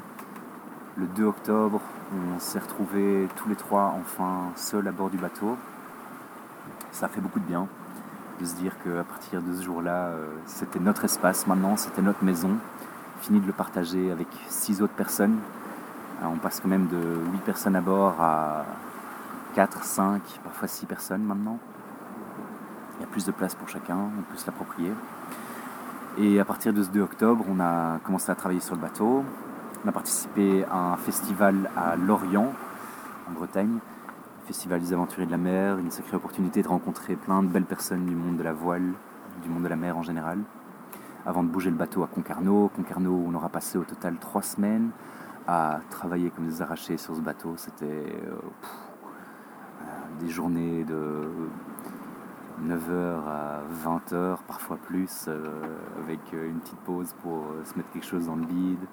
Le 0.96 1.06
2 1.06 1.24
octobre, 1.24 1.80
on 2.12 2.38
s'est 2.38 2.58
retrouvés 2.58 3.28
tous 3.36 3.48
les 3.48 3.54
trois 3.54 3.94
enfin 3.98 4.50
seuls 4.56 4.86
à 4.88 4.92
bord 4.92 5.08
du 5.08 5.18
bateau. 5.18 5.56
Ça 6.90 7.08
fait 7.08 7.20
beaucoup 7.20 7.40
de 7.40 7.46
bien 7.46 7.66
de 8.40 8.46
se 8.46 8.54
dire 8.56 8.72
qu'à 8.82 9.04
partir 9.04 9.40
de 9.40 9.54
ce 9.54 9.62
jour-là, 9.62 10.06
euh, 10.08 10.26
c'était 10.46 10.80
notre 10.80 11.04
espace 11.04 11.46
maintenant, 11.46 11.76
c'était 11.76 12.02
notre 12.02 12.24
maison 12.24 12.56
fini 13.22 13.40
de 13.40 13.46
le 13.46 13.52
partager 13.52 14.10
avec 14.10 14.26
six 14.48 14.82
autres 14.82 14.94
personnes. 14.94 15.38
Euh, 16.22 16.26
on 16.26 16.36
passe 16.36 16.60
quand 16.60 16.68
même 16.68 16.88
de 16.88 17.20
8 17.32 17.38
personnes 17.44 17.76
à 17.76 17.80
bord 17.80 18.20
à 18.20 18.64
4, 19.54 19.84
5, 19.84 20.22
parfois 20.42 20.68
6 20.68 20.86
personnes 20.86 21.22
maintenant. 21.22 21.58
Il 22.98 23.02
y 23.02 23.04
a 23.04 23.06
plus 23.06 23.24
de 23.24 23.32
place 23.32 23.54
pour 23.54 23.68
chacun, 23.68 23.96
on 23.96 24.22
peut 24.22 24.36
se 24.36 24.46
l'approprier. 24.46 24.92
Et 26.18 26.38
à 26.38 26.44
partir 26.44 26.74
de 26.74 26.82
ce 26.82 26.90
2 26.90 27.00
octobre, 27.00 27.44
on 27.48 27.58
a 27.58 27.98
commencé 28.04 28.30
à 28.30 28.34
travailler 28.34 28.60
sur 28.60 28.74
le 28.74 28.80
bateau. 28.80 29.24
On 29.84 29.88
a 29.88 29.92
participé 29.92 30.64
à 30.70 30.92
un 30.92 30.96
festival 30.96 31.70
à 31.76 31.96
Lorient, 31.96 32.52
en 33.28 33.32
Bretagne, 33.32 33.78
Festival 34.46 34.80
des 34.80 34.92
aventuriers 34.92 35.26
de 35.26 35.30
la 35.30 35.38
mer, 35.38 35.78
une 35.78 35.90
sacrée 35.90 36.16
opportunité 36.16 36.62
de 36.62 36.68
rencontrer 36.68 37.16
plein 37.16 37.42
de 37.42 37.48
belles 37.48 37.64
personnes 37.64 38.04
du 38.04 38.14
monde 38.14 38.36
de 38.36 38.42
la 38.42 38.52
voile, 38.52 38.92
du 39.42 39.48
monde 39.48 39.62
de 39.62 39.68
la 39.68 39.76
mer 39.76 39.96
en 39.96 40.02
général 40.02 40.38
avant 41.24 41.42
de 41.42 41.48
bouger 41.48 41.70
le 41.70 41.76
bateau 41.76 42.02
à 42.02 42.06
Concarneau. 42.08 42.70
Concarneau, 42.74 43.24
on 43.26 43.34
aura 43.34 43.48
passé 43.48 43.78
au 43.78 43.84
total 43.84 44.16
trois 44.18 44.42
semaines 44.42 44.90
à 45.46 45.80
travailler 45.90 46.30
comme 46.30 46.46
des 46.46 46.62
arrachés 46.62 46.96
sur 46.96 47.16
ce 47.16 47.20
bateau. 47.20 47.54
C'était 47.56 47.86
euh, 47.86 48.34
euh, 49.80 49.84
des 50.20 50.28
journées 50.28 50.84
de 50.84 51.28
9h 52.60 53.26
à 53.26 53.60
20h, 53.84 54.38
parfois 54.46 54.76
plus, 54.76 55.26
euh, 55.28 55.48
avec 56.02 56.20
une 56.32 56.60
petite 56.60 56.78
pause 56.80 57.14
pour 57.22 57.44
se 57.64 57.76
mettre 57.76 57.90
quelque 57.90 58.06
chose 58.06 58.26
dans 58.26 58.36
le 58.36 58.44
bide. 58.44 58.86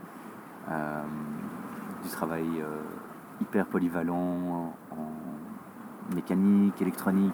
du 2.04 2.10
travail 2.10 2.64
hyper 3.42 3.66
polyvalent 3.66 4.74
en 4.92 6.16
mécanique, 6.16 6.82
électronique, 6.82 7.34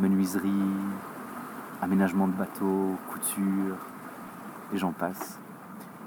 menuiserie, 0.00 0.50
aménagement 1.82 2.26
de 2.26 2.32
bateau, 2.32 2.96
couture, 3.10 3.76
et 4.72 4.78
j'en 4.78 4.92
passe. 4.92 5.38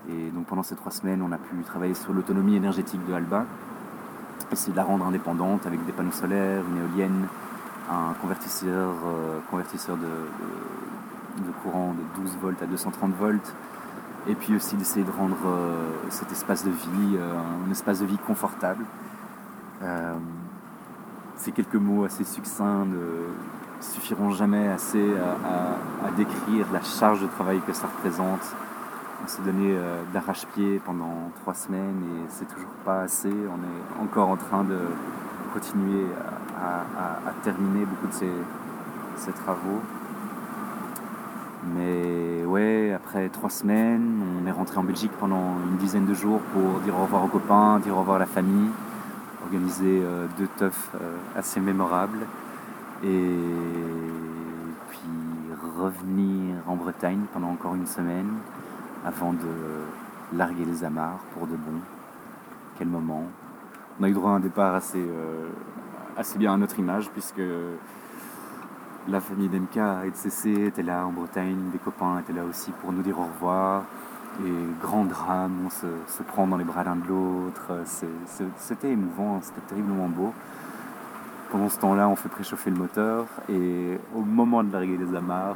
Et 0.09 0.29
donc 0.31 0.45
pendant 0.45 0.63
ces 0.63 0.75
trois 0.75 0.91
semaines, 0.91 1.21
on 1.21 1.31
a 1.31 1.37
pu 1.37 1.55
travailler 1.63 1.93
sur 1.93 2.13
l'autonomie 2.13 2.55
énergétique 2.55 3.05
de 3.05 3.13
Alba, 3.13 3.45
essayer 4.51 4.71
de 4.71 4.77
la 4.77 4.83
rendre 4.83 5.05
indépendante 5.05 5.65
avec 5.65 5.85
des 5.85 5.91
panneaux 5.91 6.11
solaires, 6.11 6.63
une 6.69 6.77
éolienne, 6.77 7.27
un 7.89 8.13
convertisseur, 8.21 8.93
euh, 9.05 9.39
convertisseur 9.49 9.97
de, 9.97 10.03
de, 11.45 11.51
courant 11.63 11.93
de 11.93 12.21
12 12.21 12.37
volts 12.41 12.61
à 12.61 12.65
230 12.65 13.13
volts, 13.15 13.53
et 14.27 14.35
puis 14.35 14.55
aussi 14.55 14.75
d'essayer 14.75 15.05
de 15.05 15.11
rendre 15.11 15.37
euh, 15.45 15.91
cet 16.09 16.31
espace 16.31 16.65
de 16.65 16.71
vie 16.71 17.17
euh, 17.17 17.39
un 17.67 17.71
espace 17.71 17.99
de 17.99 18.05
vie 18.05 18.17
confortable. 18.17 18.83
c'est 21.35 21.51
quelques 21.51 21.75
mots 21.75 22.03
assez 22.03 22.23
succincts 22.23 22.85
de, 22.85 23.27
suffiront 23.79 24.31
jamais 24.31 24.67
assez 24.69 25.05
à, 26.03 26.09
décrire 26.17 26.65
la 26.73 26.81
charge 26.81 27.21
de 27.21 27.27
travail 27.27 27.61
que 27.61 27.73
ça 27.73 27.87
représente. 27.87 28.55
On 29.23 29.27
s'est 29.27 29.41
donné 29.41 29.73
euh, 29.75 30.03
d'arrache-pied 30.13 30.79
pendant 30.85 31.31
trois 31.41 31.55
semaines 31.55 32.03
et 32.03 32.25
c'est 32.29 32.47
toujours 32.47 32.69
pas 32.85 33.01
assez. 33.01 33.31
On 33.31 33.57
est 33.63 34.03
encore 34.03 34.29
en 34.29 34.37
train 34.37 34.63
de 34.63 34.77
continuer 35.53 36.05
à, 36.55 37.31
terminer 37.43 37.85
beaucoup 37.85 38.07
de 38.07 38.13
ces, 38.13 39.31
travaux. 39.31 39.81
Mais 41.75 42.45
ouais, 42.45 42.93
après 42.93 43.29
trois 43.29 43.49
semaines, 43.49 44.21
on 44.39 44.47
est 44.47 44.51
rentré 44.51 44.77
en 44.77 44.83
Belgique 44.83 45.11
pendant 45.19 45.55
une 45.69 45.77
dizaine 45.77 46.05
de 46.05 46.13
jours 46.13 46.39
pour 46.53 46.79
dire 46.81 46.95
au 46.97 47.03
revoir 47.03 47.23
aux 47.23 47.27
copains, 47.27 47.79
dire 47.79 47.95
au 47.95 47.99
revoir 47.99 48.17
à 48.17 48.19
la 48.19 48.25
famille, 48.27 48.69
organiser 49.43 50.01
euh, 50.03 50.27
deux 50.37 50.47
teufs 50.57 50.89
euh, 50.95 51.15
assez 51.35 51.59
mémorables 51.59 52.25
et 53.03 53.35
puis 54.89 54.99
revenir 55.79 56.55
en 56.67 56.75
Bretagne 56.75 57.21
pendant 57.33 57.49
encore 57.49 57.75
une 57.75 57.87
semaine 57.87 58.29
avant 59.07 59.31
de 59.31 60.37
larguer 60.37 60.65
les 60.65 60.83
amarres 60.83 61.19
pour 61.33 61.47
de 61.47 61.55
bon. 61.55 61.79
Quel 62.77 62.87
moment. 62.87 63.23
On 63.99 64.03
a 64.03 64.09
eu 64.09 64.13
droit 64.13 64.31
à 64.31 64.33
un 64.35 64.39
départ 64.39 64.75
assez, 64.75 64.99
euh, 64.99 65.47
assez 66.17 66.37
bien 66.37 66.53
à 66.53 66.57
notre 66.57 66.77
image 66.77 67.09
puisque 67.11 67.41
la 69.07 69.21
famille 69.21 69.47
d'MK 69.47 69.77
et 70.05 70.11
de 70.11 70.15
CC 70.15 70.67
était 70.67 70.83
là 70.83 71.07
en 71.07 71.11
Bretagne, 71.11 71.71
des 71.71 71.77
copains 71.77 72.19
étaient 72.19 72.33
là 72.33 72.43
aussi 72.43 72.71
pour 72.81 72.91
nous 72.91 73.01
dire 73.01 73.17
au 73.17 73.23
revoir. 73.23 73.83
Et 74.45 74.51
grand 74.81 75.05
drame, 75.05 75.53
on 75.65 75.69
se, 75.69 75.87
se 76.07 76.21
prend 76.21 76.45
dans 76.45 76.57
les 76.57 76.65
bras 76.65 76.83
l'un 76.83 76.97
de 76.97 77.07
l'autre. 77.07 77.71
C'était 78.57 78.91
émouvant, 78.91 79.39
c'était 79.41 79.61
terriblement 79.61 80.09
beau. 80.09 80.33
Pendant 81.49 81.69
ce 81.69 81.79
temps-là, 81.79 82.09
on 82.09 82.15
fait 82.15 82.29
préchauffer 82.29 82.69
le 82.69 82.75
moteur 82.75 83.25
et 83.47 83.97
au 84.13 84.21
moment 84.21 84.63
de 84.63 84.71
larguer 84.71 84.97
les 84.97 85.15
amarres, 85.15 85.55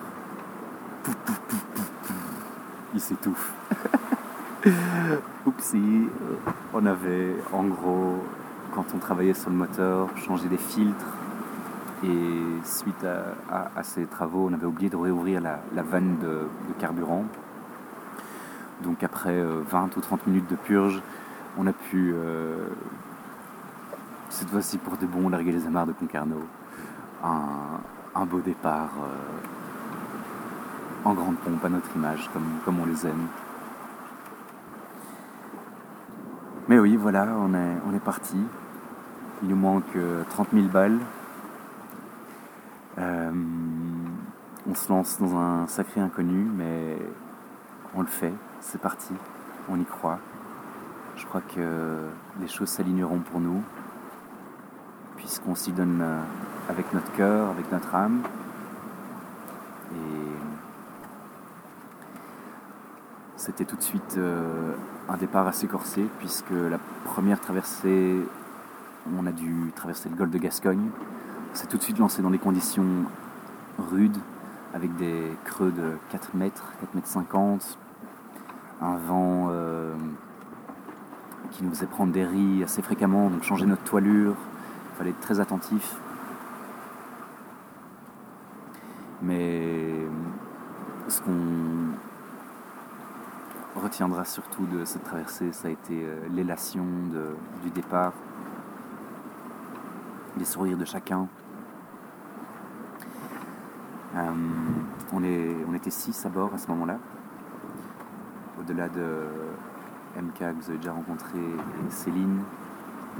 il 2.93 3.01
s'étouffe. 3.01 3.54
Oupsie, 5.45 6.08
on 6.73 6.86
avait 6.86 7.36
en 7.54 7.63
gros, 7.63 8.23
quand 8.73 8.86
on 8.93 8.97
travaillait 8.97 9.34
sur 9.34 9.49
le 9.49 9.56
moteur, 9.56 10.10
changé 10.17 10.47
les 10.49 10.58
filtres 10.58 11.17
et 12.04 12.65
suite 12.65 13.06
à, 13.06 13.84
ces 13.84 14.06
travaux, 14.06 14.47
on 14.49 14.54
avait 14.54 14.65
oublié 14.65 14.89
de 14.89 14.95
réouvrir 14.95 15.41
la, 15.41 15.84
vanne 15.84 16.17
de, 16.19 16.47
carburant. 16.80 17.25
Donc 18.84 19.04
après 19.04 19.39
20 19.39 19.43
euh, 19.43 19.97
ou 19.97 20.01
30 20.01 20.27
minutes 20.27 20.49
de 20.49 20.56
purge, 20.56 21.01
on 21.58 21.67
a 21.67 21.73
pu, 21.73 22.13
euh, 22.15 22.67
cette 24.30 24.49
fois-ci 24.49 24.77
pour 24.80 24.97
de 24.97 25.06
bon, 25.06 25.30
larguer 25.30 25.51
les 25.51 25.67
amarres 25.67 25.86
de 25.86 25.93
Concarneau. 25.93 26.43
Un, 27.23 28.25
beau 28.25 28.39
départ 28.39 28.89
euh, 29.04 29.61
en 31.04 31.14
grande 31.14 31.38
pompe 31.38 31.64
à 31.66 31.70
notre 31.70 31.96
image, 31.96 32.30
comme, 32.66 32.80
on 32.80 32.86
les 32.86 33.06
aime. 33.06 33.28
Mais 36.68 36.80
oui, 36.80 36.96
voilà, 36.96 37.28
on 37.38 37.54
est, 37.94 38.00
parti. 38.00 38.38
Il 39.44 39.50
nous 39.50 39.56
manque 39.56 39.98
30 40.30 40.48
000 40.54 40.68
balles. 40.68 41.00
Euh, 42.98 43.32
on 44.70 44.76
se 44.76 44.90
lance 44.90 45.20
dans 45.20 45.36
un 45.38 45.68
sacré 45.68 46.02
inconnu, 46.02 46.48
mais 46.56 46.98
on 47.96 48.02
le 48.02 48.08
fait, 48.08 48.34
c'est 48.60 48.80
parti, 48.80 49.14
on 49.70 49.80
y 49.80 49.86
croit. 49.86 50.20
Je 51.16 51.26
crois 51.26 51.42
que 51.42 52.08
les 52.40 52.48
choses 52.48 52.70
s'aligneront 52.70 53.20
pour 53.20 53.40
nous, 53.40 53.62
puisqu'on 55.18 55.56
s'y 55.56 55.72
donne 55.72 56.00
euh, 56.02 56.22
avec 56.70 56.94
notre 56.94 57.12
cœur, 57.14 57.50
avec 57.50 57.72
notre 57.72 57.94
âme. 57.96 58.22
C'était 63.41 63.65
tout 63.65 63.75
de 63.75 63.82
suite 63.82 64.17
euh, 64.19 64.75
un 65.10 65.17
départ 65.17 65.47
assez 65.47 65.65
corsé, 65.65 66.06
puisque 66.19 66.51
la 66.51 66.77
première 67.06 67.41
traversée, 67.41 68.17
on 69.17 69.25
a 69.25 69.32
dû 69.32 69.71
traverser 69.75 70.10
le 70.10 70.15
golfe 70.15 70.30
de 70.30 70.38
Gascogne. 70.38 70.91
C'est 71.54 71.67
tout 71.67 71.77
de 71.77 71.82
suite 71.82 71.97
lancé 71.97 72.21
dans 72.21 72.30
des 72.30 72.38
conditions 72.38 72.86
rudes, 73.80 74.17
avec 74.75 74.95
des 74.97 75.23
creux 75.43 75.71
de 75.71 75.93
4 76.12 76.36
mètres, 76.36 76.71
4 76.82 76.93
mètres 76.93 77.08
50, 77.08 77.80
un 78.80 78.97
vent 78.97 79.47
euh, 79.49 79.95
qui 81.49 81.63
nous 81.63 81.71
faisait 81.71 81.88
prendre 81.88 82.13
des 82.13 82.23
riz 82.23 82.63
assez 82.63 82.84
fréquemment, 82.84 83.32
donc 83.32 83.41
changer 83.41 83.65
notre 83.65 83.84
toilure, 83.84 84.36
il 84.93 84.97
fallait 84.99 85.10
être 85.10 85.19
très 85.19 85.39
attentif. 85.39 85.95
Mais 89.23 89.95
ce 91.08 91.21
qu'on 91.21 92.11
retiendra 93.76 94.26
surtout 94.26 94.66
de 94.66 94.86
cette 94.86 95.04
traversée, 95.04 95.52
ça 95.52 95.68
a 95.68 95.72
été 95.72 96.04
euh, 96.04 96.28
l'élation 96.30 96.86
du 97.64 97.70
départ, 97.70 98.14
les 100.38 100.46
sourires 100.46 100.78
de 100.78 100.86
chacun. 100.86 101.28
Euh, 104.16 104.32
on, 105.14 105.24
est, 105.24 105.56
on 105.70 105.74
était 105.74 105.90
six 105.90 106.26
à 106.26 106.30
bord 106.30 106.54
à 106.54 106.58
ce 106.58 106.68
moment-là. 106.68 106.98
Au-delà 108.60 108.90
de 108.90 109.28
MK 110.22 110.38
que 110.38 110.54
vous 110.54 110.70
avez 110.70 110.78
déjà 110.78 110.92
rencontré 110.92 111.40
et 111.40 111.92
Céline, 111.92 112.42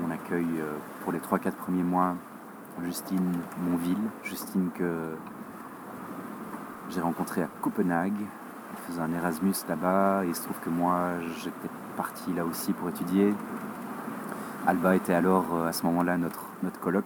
on 0.06 0.12
accueille 0.12 0.60
euh, 0.60 0.78
pour 1.04 1.14
les 1.14 1.20
3-4 1.20 1.52
premiers 1.54 1.84
mois 1.84 2.16
Justine 2.84 3.40
Monville, 3.60 4.02
Justine 4.24 4.70
que 4.74 5.16
j'ai 6.90 7.02
rencontrée 7.02 7.44
à 7.44 7.48
Copenhague, 7.62 8.26
faisait 8.88 9.01
un 9.01 9.12
Erasmus 9.13 9.53
là-bas, 9.67 10.23
et 10.23 10.29
il 10.29 10.36
se 10.36 10.43
trouve 10.43 10.60
que 10.60 10.69
moi 10.69 11.19
j'étais 11.38 11.69
parti 11.97 12.34
là 12.34 12.45
aussi 12.45 12.73
pour 12.73 12.89
étudier. 12.89 13.34
Alba 14.67 14.95
était 14.95 15.13
alors 15.13 15.45
euh, 15.53 15.67
à 15.67 15.73
ce 15.73 15.86
moment-là 15.86 16.17
notre, 16.17 16.45
notre 16.63 16.79
coloc, 16.79 17.05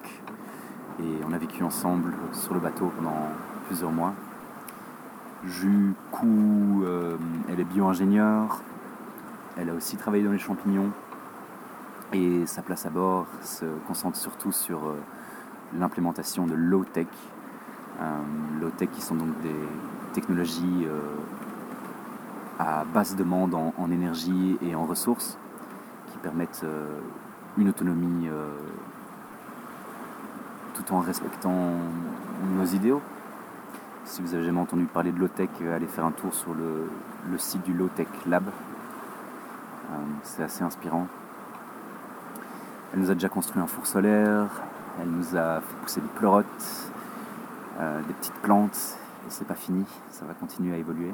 et 1.00 1.20
on 1.28 1.34
a 1.34 1.38
vécu 1.38 1.64
ensemble 1.64 2.14
sur 2.34 2.54
le 2.54 2.60
bateau 2.60 2.92
pendant 2.98 3.30
plusieurs 3.68 3.92
mois. 3.92 4.14
Ju 5.46 5.94
Ku, 6.12 6.26
euh, 6.84 7.18
elle 7.50 7.60
est 7.60 7.66
bio-ingénieure, 7.66 8.62
elle 9.58 9.70
a 9.70 9.74
aussi 9.74 9.98
travaillé 9.98 10.24
dans 10.24 10.32
les 10.32 10.40
champignons, 10.40 10.92
et 12.14 12.46
sa 12.46 12.62
place 12.62 12.86
à 12.86 12.90
bord 12.90 13.28
se 13.42 13.66
concentre 13.88 14.18
surtout 14.18 14.52
sur 14.52 14.86
euh, 14.86 14.98
l'implémentation 15.78 16.46
de 16.46 16.54
low-tech. 16.56 17.08
low-tech 18.62 18.90
qui 18.92 19.02
sont 19.02 19.16
donc 19.16 19.40
des 19.42 19.56
technologies 20.14 20.88
à 22.60 22.86
basse 22.86 23.16
demande 23.16 23.54
en, 23.54 23.92
énergie 23.92 24.58
et 24.62 24.76
en 24.76 24.86
ressources 24.86 25.38
qui 26.12 26.18
permettent 26.20 26.62
euh, 26.64 27.00
une 27.58 27.70
autonomie 27.70 28.28
euh, 28.28 28.50
tout 30.74 30.94
en 30.94 31.00
respectant 31.00 31.72
nos 32.56 32.66
idéaux. 32.66 33.02
Si 34.06 34.22
vous 34.22 34.34
avez 34.34 34.44
jamais 34.44 34.60
entendu 34.60 34.86
parler 34.86 35.12
de 35.12 35.20
low-tech, 35.20 35.50
euh, 35.62 35.76
allez 35.76 35.88
faire 35.88 36.06
un 36.06 36.12
tour 36.12 36.34
sur 36.34 36.54
le, 36.54 36.88
site 37.38 37.64
du 37.64 37.74
Low-Tech 37.74 38.08
Lab. 38.28 38.44
C'est 40.24 40.44
assez 40.44 40.64
inspirant. 40.64 41.08
Elle 42.94 43.00
nous 43.00 43.12
a 43.12 43.14
déjà 43.14 43.30
construit 43.30 43.62
un 43.62 43.68
four 43.68 43.86
solaire, 43.86 44.48
elle 45.02 45.10
nous 45.10 45.36
a 45.36 45.60
fait 45.62 45.76
pousser 45.82 46.02
des 46.02 46.08
pleurotes, 46.08 46.92
des 48.08 48.14
petites 48.14 48.36
plantes, 48.36 48.98
et 49.28 49.30
c'est 49.30 49.46
pas 49.46 49.56
fini, 49.56 49.86
ça 50.10 50.26
va 50.26 50.34
continuer 50.34 50.74
à 50.74 50.78
évoluer. 50.78 51.12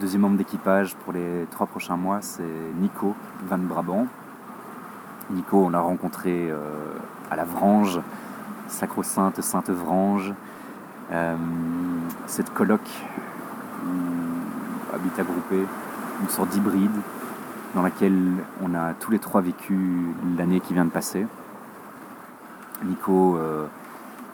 Deuxième 0.00 0.22
membre 0.22 0.38
d'équipage 0.38 0.96
pour 0.96 1.12
les 1.12 1.46
trois 1.50 1.66
prochains 1.66 1.96
mois, 1.96 2.22
c'est 2.22 2.42
Nico 2.80 3.14
Van 3.46 3.58
Brabant. 3.58 4.06
Nico, 5.30 5.66
on 5.66 5.70
l'a 5.70 5.80
rencontré 5.80 6.50
euh, 6.50 6.58
à 7.30 7.36
la 7.36 7.44
Vrange, 7.44 8.00
sacro-sainte 8.68 9.40
Sainte 9.42 9.70
Vrange. 9.70 10.32
Euh, 11.12 11.36
cette 12.26 12.52
colloque, 12.52 12.90
habitat 14.92 15.22
groupé, 15.22 15.64
une 16.22 16.28
sorte 16.28 16.48
d'hybride 16.48 16.90
dans 17.74 17.82
laquelle 17.82 18.32
on 18.62 18.74
a 18.74 18.94
tous 18.94 19.10
les 19.10 19.18
trois 19.18 19.40
vécu 19.40 19.78
l'année 20.36 20.60
qui 20.60 20.74
vient 20.74 20.86
de 20.86 20.90
passer. 20.90 21.26
Nico, 22.84 23.36
euh, 23.36 23.66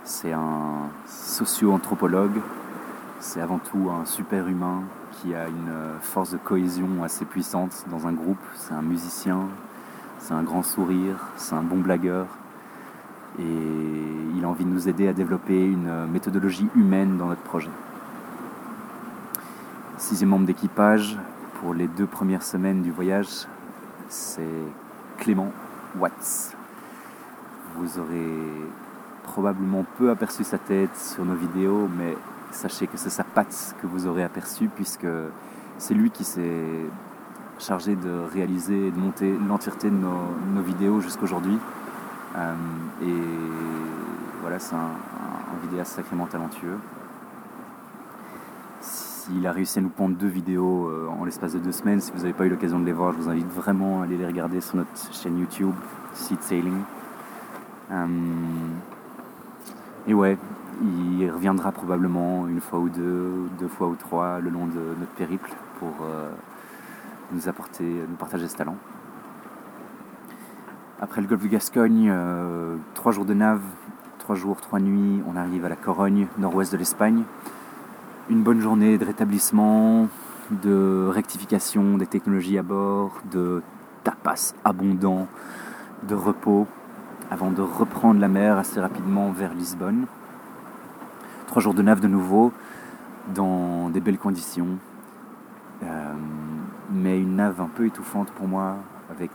c'est 0.05 0.33
un 0.33 0.88
socio-anthropologue, 1.07 2.40
c'est 3.21 3.40
avant 3.40 3.59
tout 3.59 3.90
un 3.90 4.07
super 4.07 4.49
humain 4.49 4.83
qui 5.12 5.35
a 5.35 5.49
une 5.49 5.68
euh, 5.68 5.99
force 6.01 6.33
de 6.33 6.37
cohésion 6.38 7.03
assez 7.03 7.25
puissante 7.25 7.85
dans 7.90 8.07
un 8.07 8.12
groupe. 8.12 8.38
C'est 8.57 8.75
un 8.75 8.83
musicien, 8.83 9.49
c'est 10.18 10.35
un 10.35 10.42
grand 10.42 10.62
sourire, 10.62 11.16
c'est 11.37 11.55
un 11.55 11.62
bon 11.62 11.79
blagueur. 11.79 12.27
Et 13.38 13.44
il 14.37 14.44
a 14.44 14.49
envie 14.49 14.64
de 14.64 14.71
nous 14.71 14.88
aider 14.88 15.09
à 15.09 15.12
développer 15.12 15.64
une 15.64 15.88
euh, 15.88 16.07
méthodologie 16.07 16.68
humaine 16.75 17.18
dans 17.18 17.27
notre 17.27 17.42
projet. 17.42 17.71
Sixième 19.97 20.31
membre 20.31 20.47
d'équipage, 20.47 21.16
pour 21.61 21.75
les 21.75 21.88
deux 21.88 22.07
premières 22.07 22.42
semaines 22.42 22.83
du 22.83 22.90
voyage, 22.90 23.47
c'est 24.09 24.42
Clément 25.18 25.53
Watts. 25.99 26.57
Vous 27.77 27.99
aurez 27.99 28.33
probablement 29.25 29.85
peu 29.99 30.11
aperçu 30.11 30.44
sa 30.44 30.59
tête 30.59 30.97
sur 30.97 31.25
nos 31.25 31.35
vidéos, 31.35 31.88
mais 31.99 32.16
sachez 32.51 32.87
que 32.87 32.97
c'est 32.97 33.11
sa 33.11 33.25
patte 33.25 33.77
que 33.81 33.87
vous 33.87 34.07
aurez 34.07 34.25
aperçue 34.25 34.69
puisque 34.69 35.07
c'est 35.79 35.95
lui 35.95 36.11
qui 36.11 36.25
s'est 36.25 36.87
chargé 37.59 37.97
de 37.97 38.11
réaliser 38.33 38.89
et 38.89 38.91
de 38.91 38.99
monter 38.99 39.37
l'entièreté 39.49 39.91
de 39.91 39.97
nos, 39.97 40.63
vidéos 40.63 41.01
jusqu'aujourd'hui. 41.01 41.59
Euh, 42.37 42.55
et 43.03 43.23
voilà, 44.41 44.59
c'est 44.59 44.75
un, 44.75 44.91
vidéaste 45.63 45.97
sacrément 45.97 46.27
talentueux. 46.27 46.79
S'il 48.81 49.45
a 49.47 49.53
réussi 49.53 49.81
à 49.81 49.83
nous 49.83 49.89
pondre 49.89 50.17
deux 50.17 50.29
vidéos 50.29 50.89
euh, 50.89 51.09
en 51.09 51.25
l'espace 51.25 51.53
de 51.53 51.59
deux 51.59 51.73
semaines, 51.73 52.01
si 52.01 52.13
vous 52.13 52.19
n'avez 52.19 52.33
pas 52.33 52.47
eu 52.47 52.49
l'occasion 52.49 52.79
de 52.79 52.85
les 52.85 52.93
voir, 52.93 53.13
je 53.13 53.19
vous 53.19 53.29
invite 53.29 53.49
vraiment 53.49 54.01
à 54.01 54.05
aller 54.05 54.17
les 54.17 54.27
regarder 54.27 54.61
sur 54.61 54.77
notre 54.77 54.91
chaîne 55.13 55.39
YouTube, 55.39 55.75
Seed 56.15 56.41
Sailing. 56.43 56.83
Euh, 57.91 58.07
et 60.07 60.15
ouais, 60.15 60.39
il 60.83 61.31
reviendra 61.31 61.73
probablement 61.73 62.47
une 62.47 62.61
fois 62.61 62.79
ou 62.79 62.88
deux, 62.88 63.49
deux 63.59 63.69
fois 63.69 63.88
ou 63.88 63.97
trois 63.97 64.41
le 64.41 64.51
long 64.51 64.67
de 64.67 64.95
notre 64.99 65.12
périple 65.12 65.51
pour 65.79 65.93
euh, 66.03 66.31
nous 67.33 67.49
apporter, 67.49 67.85
nous 68.09 68.17
partager 68.17 68.49
ce 68.49 68.57
talent. 68.57 68.77
Après 71.01 71.21
le 71.21 71.27
golfe 71.27 71.43
de 71.43 71.49
Gascogne, 71.49 72.09
euh, 72.11 72.77
trois 72.95 73.12
jours 73.12 73.25
de 73.25 73.35
nave, 73.35 73.62
trois 74.19 74.35
jours, 74.35 74.61
trois 74.61 74.81
nuits, 74.81 75.23
on 75.27 75.37
arrive 75.37 75.64
à 75.64 75.69
la 75.69 75.77
Corogne, 75.77 76.27
nord-ouest 76.38 76.73
de 76.73 76.77
l'Espagne. 76.77 77.23
Une 78.29 78.43
bonne 78.43 78.61
journée 78.61 78.99
de 78.99 79.05
rétablissement, 79.05 80.09
de 80.51 81.09
rectification 81.09 81.99
des 81.99 82.07
technologies 82.07 82.59
à 82.59 82.62
bord, 82.62 83.21
de 83.31 83.62
tapas 84.05 84.55
abondants, 84.64 85.29
de 86.09 86.14
repos. 86.14 86.67
avant 87.31 87.51
de 87.51 87.62
reprendre 87.62 88.21
la 88.21 88.29
mer 88.29 88.57
assez 88.57 88.81
rapidement 88.81 89.31
vers 89.33 89.53
Lisbonne. 89.55 90.07
Trois 91.49 91.63
jours 91.63 91.73
de 91.73 91.81
nave 91.81 92.01
de 92.01 92.09
nouveau, 92.09 92.53
dans 93.35 93.89
des 93.89 94.01
belles 94.01 94.19
conditions, 94.19 94.77
euh, 95.83 96.15
mais 96.93 97.19
une 97.19 97.37
nave 97.37 97.63
un 97.63 97.69
peu 97.69 97.87
étouffante 97.87 98.31
pour 98.33 98.47
moi, 98.47 98.77
avec, 99.11 99.31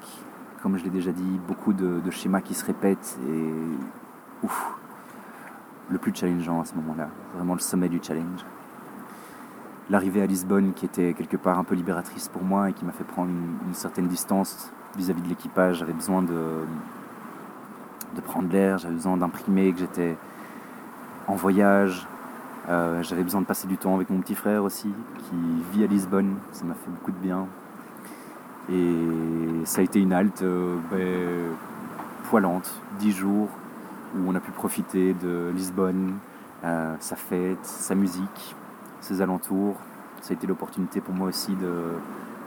comme 0.61 0.77
je 0.77 0.83
l'ai 0.83 0.91
déjà 0.91 1.11
dit, 1.11 1.39
beaucoup 1.47 1.73
de, 1.73 1.99
schémas 2.11 2.41
qui 2.41 2.53
se 2.53 2.63
répètent 2.65 3.17
et 3.27 4.45
ouf, 4.45 4.75
le 5.89 5.97
plus 5.97 6.13
challengeant 6.13 6.61
à 6.61 6.65
ce 6.65 6.75
moment-là, 6.75 7.09
vraiment 7.35 7.55
le 7.55 7.59
sommet 7.59 7.89
du 7.89 7.99
challenge. 7.99 8.45
L'arrivée 9.89 10.21
à 10.21 10.27
Lisbonne 10.27 10.73
qui 10.73 10.85
était 10.85 11.15
quelque 11.15 11.35
part 11.35 11.57
un 11.57 11.63
peu 11.63 11.73
libératrice 11.73 12.27
pour 12.27 12.43
moi 12.43 12.69
et 12.69 12.73
qui 12.73 12.85
m'a 12.85 12.91
fait 12.91 13.03
prendre 13.03 13.31
une, 13.31 13.73
certaine 13.73 14.07
distance 14.07 14.71
vis-à-vis 14.95 15.23
de 15.23 15.29
l'équipage, 15.29 15.77
j'avais 15.79 15.93
besoin 15.93 16.21
de, 16.21 16.63
de 18.15 18.21
prendre 18.21 18.51
l'air, 18.51 18.77
j'avais 18.77 18.93
besoin 18.93 19.17
d'imprimer 19.17 19.73
que 19.73 19.79
j'étais 19.79 20.15
en 21.27 21.35
voyage, 21.35 22.05
euh, 22.69 23.03
j'avais 23.03 23.23
besoin 23.23 23.41
de 23.41 23.45
passer 23.45 23.67
du 23.67 23.77
temps 23.77 23.95
avec 23.95 24.09
mon 24.09 24.19
petit 24.19 24.35
frère 24.35 24.63
aussi, 24.63 24.89
qui 25.19 25.35
vit 25.77 25.83
à 25.83 25.87
Lisbonne, 25.87 26.35
ça 26.51 26.65
m'a 26.65 26.73
fait 26.73 26.89
beaucoup 26.89 27.11
de 27.11 27.17
bien. 27.17 27.47
Et 28.71 29.65
ça 29.65 29.81
a 29.81 29.83
été 29.83 29.99
une 29.99 30.13
halte 30.13 30.41
euh, 30.41 30.77
ben, 30.91 31.55
poilante, 32.29 32.71
dix 32.99 33.11
jours, 33.11 33.49
où 34.15 34.29
on 34.29 34.35
a 34.35 34.39
pu 34.39 34.51
profiter 34.51 35.13
de 35.13 35.51
Lisbonne, 35.53 36.13
euh, 36.63 36.95
sa 36.99 37.15
fête, 37.15 37.65
sa 37.65 37.95
musique, 37.95 38.55
ses 39.01 39.21
alentours. 39.21 39.75
Ça 40.21 40.31
a 40.31 40.33
été 40.35 40.47
l'opportunité 40.47 41.01
pour 41.01 41.13
moi 41.13 41.27
aussi 41.27 41.53
de 41.55 41.91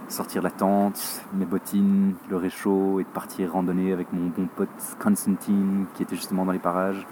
sortir 0.08 0.40
la 0.40 0.50
tente, 0.50 1.22
mes 1.34 1.44
bottines, 1.44 2.14
le 2.30 2.36
réchaud 2.36 3.00
et 3.00 3.02
de 3.02 3.08
partir 3.08 3.52
randonner 3.52 3.92
avec 3.92 4.12
mon 4.12 4.28
bon 4.28 4.46
pote 4.46 4.68
Constantine 4.98 5.84
qui 5.94 6.04
était 6.04 6.16
justement 6.16 6.46
dans 6.46 6.52
les 6.52 6.58
parages 6.58 7.06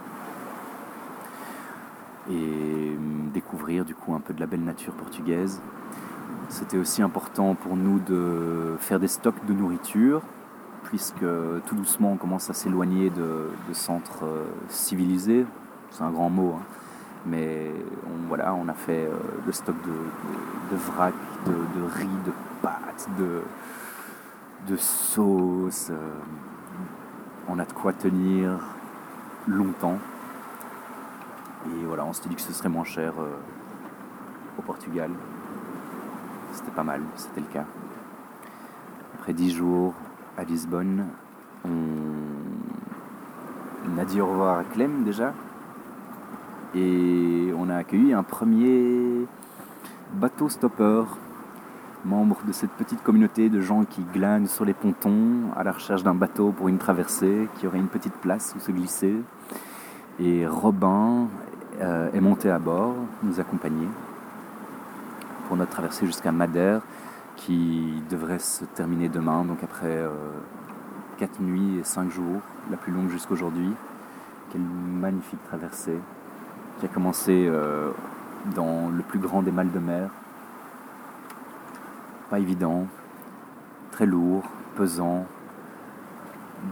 et 2.30 2.96
découvrir 3.32 3.84
du 3.84 3.94
coup 3.94 4.14
un 4.14 4.20
peu 4.20 4.32
de 4.34 4.40
la 4.40 4.46
belle 4.46 4.64
nature 4.64 4.92
portugaise. 4.94 5.60
C'était 6.48 6.78
aussi 6.78 7.02
important 7.02 7.54
pour 7.54 7.76
nous 7.76 7.98
de 7.98 8.76
faire 8.78 9.00
des 9.00 9.08
stocks 9.08 9.44
de 9.46 9.52
nourriture, 9.52 10.22
puisque 10.84 11.24
tout 11.66 11.74
doucement 11.74 12.12
on 12.12 12.16
commence 12.16 12.50
à 12.50 12.54
s'éloigner 12.54 13.10
de, 13.10 13.48
centres 13.72 14.24
euh, 14.24 14.44
civilisés. 14.68 15.46
C'est 15.90 16.02
un 16.02 16.10
grand 16.10 16.30
mot, 16.30 16.54
hein. 16.56 16.62
mais 17.26 17.70
on, 18.06 18.28
voilà, 18.28 18.54
on 18.54 18.68
a 18.68 18.74
fait 18.74 19.06
euh, 19.06 19.14
le 19.46 19.52
stock 19.52 19.74
de, 19.84 20.74
de, 20.74 20.80
vrac, 20.80 21.14
de, 21.46 21.82
riz, 21.98 22.08
de 22.26 22.32
pâtes, 22.62 23.08
de, 23.18 23.42
de 24.68 24.76
sauce. 24.76 25.88
Euh, 25.90 26.14
on 27.48 27.58
a 27.58 27.64
de 27.64 27.72
quoi 27.72 27.92
tenir 27.92 28.60
longtemps. 29.46 29.98
Et 31.66 31.84
voilà, 31.86 32.04
on 32.04 32.12
s'était 32.12 32.28
dit 32.28 32.34
que 32.34 32.42
ce 32.42 32.52
serait 32.52 32.68
moins 32.68 32.84
cher 32.84 33.14
euh, 33.18 33.36
au 34.58 34.62
Portugal. 34.62 35.10
C'était 36.52 36.72
pas 36.72 36.84
mal, 36.84 37.00
c'était 37.16 37.40
le 37.40 37.46
cas. 37.46 37.64
Après 39.14 39.32
dix 39.32 39.50
jours 39.50 39.94
à 40.36 40.44
Lisbonne, 40.44 41.06
on... 41.64 41.70
a 43.98 44.04
dit 44.04 44.20
au 44.20 44.26
revoir 44.26 44.58
à 44.58 44.64
Clem 44.64 45.04
déjà. 45.04 45.32
Et 46.74 47.52
on 47.56 47.70
a 47.70 47.76
accueilli 47.76 48.12
un 48.12 48.22
premier 48.22 49.26
bateau 50.12 50.48
stopper, 50.48 51.04
membre 52.04 52.36
de 52.46 52.52
cette 52.52 52.72
petite 52.72 53.02
communauté 53.02 53.48
de 53.48 53.60
gens 53.60 53.84
qui 53.84 54.02
glanent 54.12 54.46
sur 54.46 54.64
les 54.64 54.74
pontons 54.74 55.52
à 55.56 55.64
la 55.64 55.72
recherche 55.72 56.02
d'un 56.02 56.14
bateau 56.14 56.52
pour 56.52 56.68
une 56.68 56.78
traversée, 56.78 57.48
qui 57.56 57.66
aurait 57.66 57.78
une 57.78 57.88
petite 57.88 58.16
place 58.16 58.54
où 58.56 58.60
se 58.60 58.70
glisser. 58.72 59.16
Et 60.20 60.46
Robin 60.46 61.28
est 61.80 62.20
monté 62.20 62.50
à 62.50 62.58
bord, 62.58 62.94
nous 63.22 63.40
accompagner 63.40 63.88
pour 65.48 65.56
notre 65.56 65.72
traversée 65.72 66.06
jusqu'à 66.06 66.32
Madère 66.32 66.80
qui 67.36 68.02
devrait 68.10 68.38
se 68.38 68.64
terminer 68.64 69.08
demain, 69.08 69.44
donc 69.44 69.62
après 69.62 70.02
4 71.18 71.30
euh, 71.40 71.44
nuits 71.44 71.78
et 71.78 71.84
5 71.84 72.10
jours, 72.10 72.40
la 72.70 72.76
plus 72.76 72.92
longue 72.92 73.10
jusqu'aujourd'hui. 73.10 73.70
Quelle 74.50 74.62
magnifique 74.62 75.42
traversée 75.44 75.98
qui 76.78 76.86
a 76.86 76.88
commencé 76.88 77.46
euh, 77.48 77.90
dans 78.54 78.88
le 78.88 79.02
plus 79.02 79.18
grand 79.18 79.42
des 79.42 79.50
mâles 79.50 79.72
de 79.72 79.78
mer. 79.78 80.10
Pas 82.30 82.38
évident, 82.38 82.86
très 83.90 84.06
lourd, 84.06 84.44
pesant, 84.76 85.26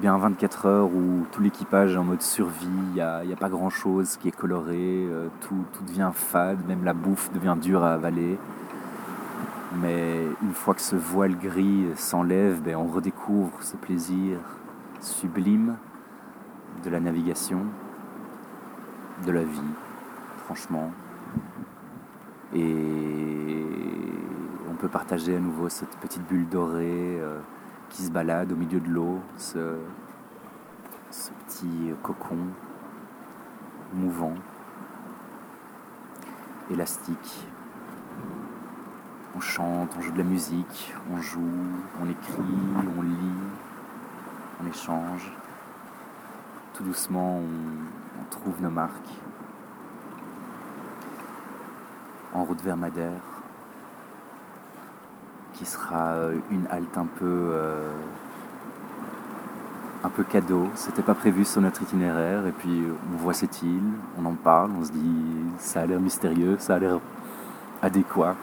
bien 0.01 0.17
24 0.17 0.67
heures 0.67 0.87
où 0.87 1.27
tout 1.33 1.43
l'équipage 1.43 1.95
est 1.95 1.99
en 1.99 2.05
mode 2.05 2.23
survie, 2.23 2.67
il 2.67 2.95
n'y 2.95 3.01
a, 3.01 3.37
pas 3.39 3.49
grand 3.49 3.71
chose 3.71 4.17
qui 4.17 4.29
est 4.29 4.37
coloré, 4.37 5.07
euh, 5.09 5.29
tout, 5.41 5.65
devient 5.87 6.11
fade, 6.15 6.67
même 6.67 6.85
la 6.85 6.95
bouffe 6.95 7.31
devient 7.33 7.57
dure 7.61 7.83
à 7.83 7.93
avaler. 7.93 8.39
Mais 9.81 10.23
une 10.43 10.53
fois 10.53 10.75
que 10.75 10.83
ce 10.83 10.97
voile 10.97 11.37
gris 11.37 11.87
s'enlève, 11.97 12.61
ben, 12.63 12.77
on 12.77 12.87
redécouvre 12.87 13.63
ce 13.63 13.77
plaisir 13.77 14.39
sublime 15.01 15.77
de 16.85 16.91
la 16.91 17.01
navigation, 17.01 17.61
de 19.27 19.33
la 19.33 19.43
vie, 19.43 19.61
franchement. 20.45 20.91
Et 22.55 23.65
on 24.71 24.75
peut 24.75 24.89
partager 24.89 25.37
à 25.37 25.41
nouveau 25.41 25.69
cette 25.69 25.97
petite 25.97 26.27
bulle 26.29 26.49
dorée. 26.49 27.19
Euh, 27.21 27.39
qui 27.93 28.03
se 28.03 28.11
balade 28.11 28.51
au 28.53 28.57
milieu 28.57 28.81
de 28.81 28.89
l'eau, 28.89 29.21
ce, 29.37 29.77
petit 31.47 31.93
cocon 32.03 32.39
mouvant, 33.93 34.35
élastique. 36.71 37.47
On 39.37 39.41
chante, 39.41 39.95
on 39.97 40.01
joue 40.01 40.13
de 40.13 40.19
la 40.19 40.25
musique, 40.25 40.95
on 41.13 41.21
joue, 41.21 41.41
on 42.01 42.09
écrit, 42.09 42.43
on 42.99 43.03
lit, 43.03 43.39
on 44.63 44.67
échange. 44.67 45.33
Tout 46.75 46.85
doucement, 46.85 47.39
on, 47.39 48.21
on 48.21 48.25
trouve 48.31 48.61
nos 48.63 48.71
marques. 48.71 49.21
En 52.33 52.45
route 52.45 52.63
vers 52.63 52.79
Madère, 52.79 53.32
qui 55.63 55.71
sera 55.71 56.15
euh, 56.15 56.39
une 56.51 56.67
halte 56.71 56.99
un 56.99 57.07
peu, 57.07 57.51
euh, 57.53 57.93
un 60.03 60.09
peu 60.09 60.25
cadeau. 60.25 60.69
C'était 60.75 61.03
pas 61.03 61.15
prévu 61.15 61.45
sur 61.45 61.61
notre 61.61 61.83
itinéraire 61.83 62.45
et 62.49 62.53
puis 62.53 62.83
on 63.13 63.17
voit 63.17 63.33
cette 63.33 63.63
île, 63.63 63.93
on 64.19 64.25
en 64.25 64.35
parle, 64.35 64.73
on 64.77 64.85
se 64.85 64.91
dit 64.91 65.23
ça 65.59 65.83
a 65.83 65.87
l'air 65.87 66.01
mystérieux, 66.01 66.57
ça 66.59 66.75
a 66.75 66.79
l'air 66.81 66.99
adéquat. 67.81 68.35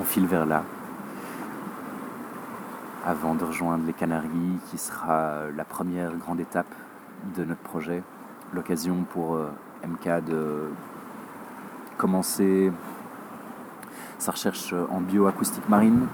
On 0.00 0.04
file 0.04 0.26
vers 0.26 0.46
là 0.46 0.62
avant 3.04 3.34
de 3.34 3.44
rejoindre 3.44 3.84
les 3.86 3.92
Canaries 3.92 4.58
qui 4.70 4.78
sera 4.78 5.50
la 5.54 5.64
première 5.64 6.16
grande 6.16 6.40
étape 6.40 6.74
de 7.36 7.44
notre 7.44 7.60
projet. 7.60 8.02
L'occasion 8.54 9.04
pour 9.10 9.34
euh, 9.34 9.50
MK 9.86 10.24
de 10.24 10.70
commencer 11.98 12.72
sa 14.24 14.32
recherche 14.32 14.74
en 14.90 15.02
bioacoustique 15.02 15.68
marine. 15.68 16.06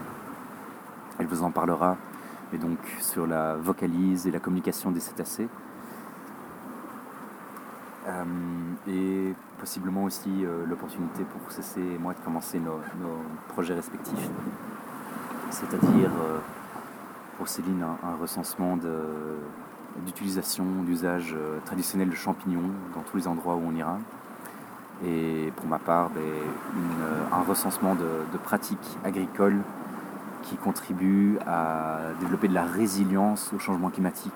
Elle 1.20 1.26
vous 1.26 1.44
en 1.44 1.52
parlera, 1.52 1.96
et 2.52 2.58
donc 2.58 2.78
sur 2.98 3.24
la 3.24 3.54
vocalise 3.54 4.26
et 4.26 4.32
la 4.32 4.40
communication 4.40 4.90
des 4.90 4.98
cétacés. 4.98 5.48
Euh, 8.08 8.24
et 8.88 9.32
possiblement 9.60 10.02
aussi 10.04 10.28
euh, 10.44 10.66
l'opportunité 10.66 11.22
pour 11.22 11.52
Cessé 11.52 11.80
et 11.80 11.98
moi 11.98 12.14
de 12.14 12.18
commencer 12.24 12.58
nos, 12.58 12.80
projets 13.48 13.74
respectifs. 13.74 14.28
C'est-à-dire 15.50 16.10
euh, 16.20 16.38
pour 17.38 17.46
Céline 17.46 17.84
un, 18.02 18.16
recensement 18.16 18.76
d'utilisation, 20.04 20.64
d'usage 20.84 21.36
traditionnel 21.64 22.10
de 22.10 22.16
champignons 22.16 22.70
dans 22.92 23.02
tous 23.02 23.18
les 23.18 23.28
endroits 23.28 23.54
où 23.54 23.62
on 23.64 23.74
ira 23.76 23.98
et 25.06 25.52
pour 25.56 25.66
ma 25.66 25.78
part 25.78 26.10
ben, 26.10 26.22
un 27.32 27.42
recensement 27.42 27.94
de, 27.94 28.38
pratiques 28.38 28.78
agricoles 29.04 29.58
qui 30.42 30.56
contribuent 30.56 31.38
à 31.46 31.98
développer 32.20 32.48
de 32.48 32.54
la 32.54 32.64
résilience 32.64 33.52
au 33.54 33.58
changement 33.58 33.90
climatique 33.90 34.32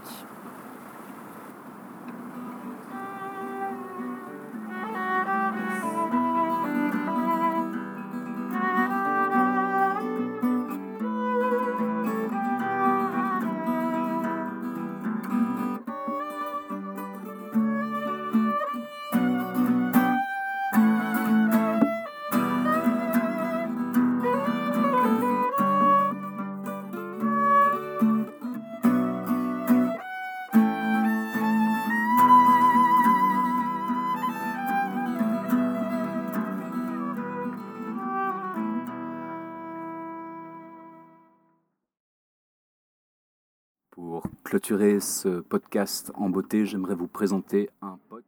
clôturer 44.55 45.01
ce 45.01 45.40
podcast 45.40 46.12
en 46.14 46.31
beauté, 46.31 46.64
j'aimerais 46.64 46.95
vous 46.95 47.09
présenter 47.09 47.71
un 47.83 47.99
pote 48.09 48.25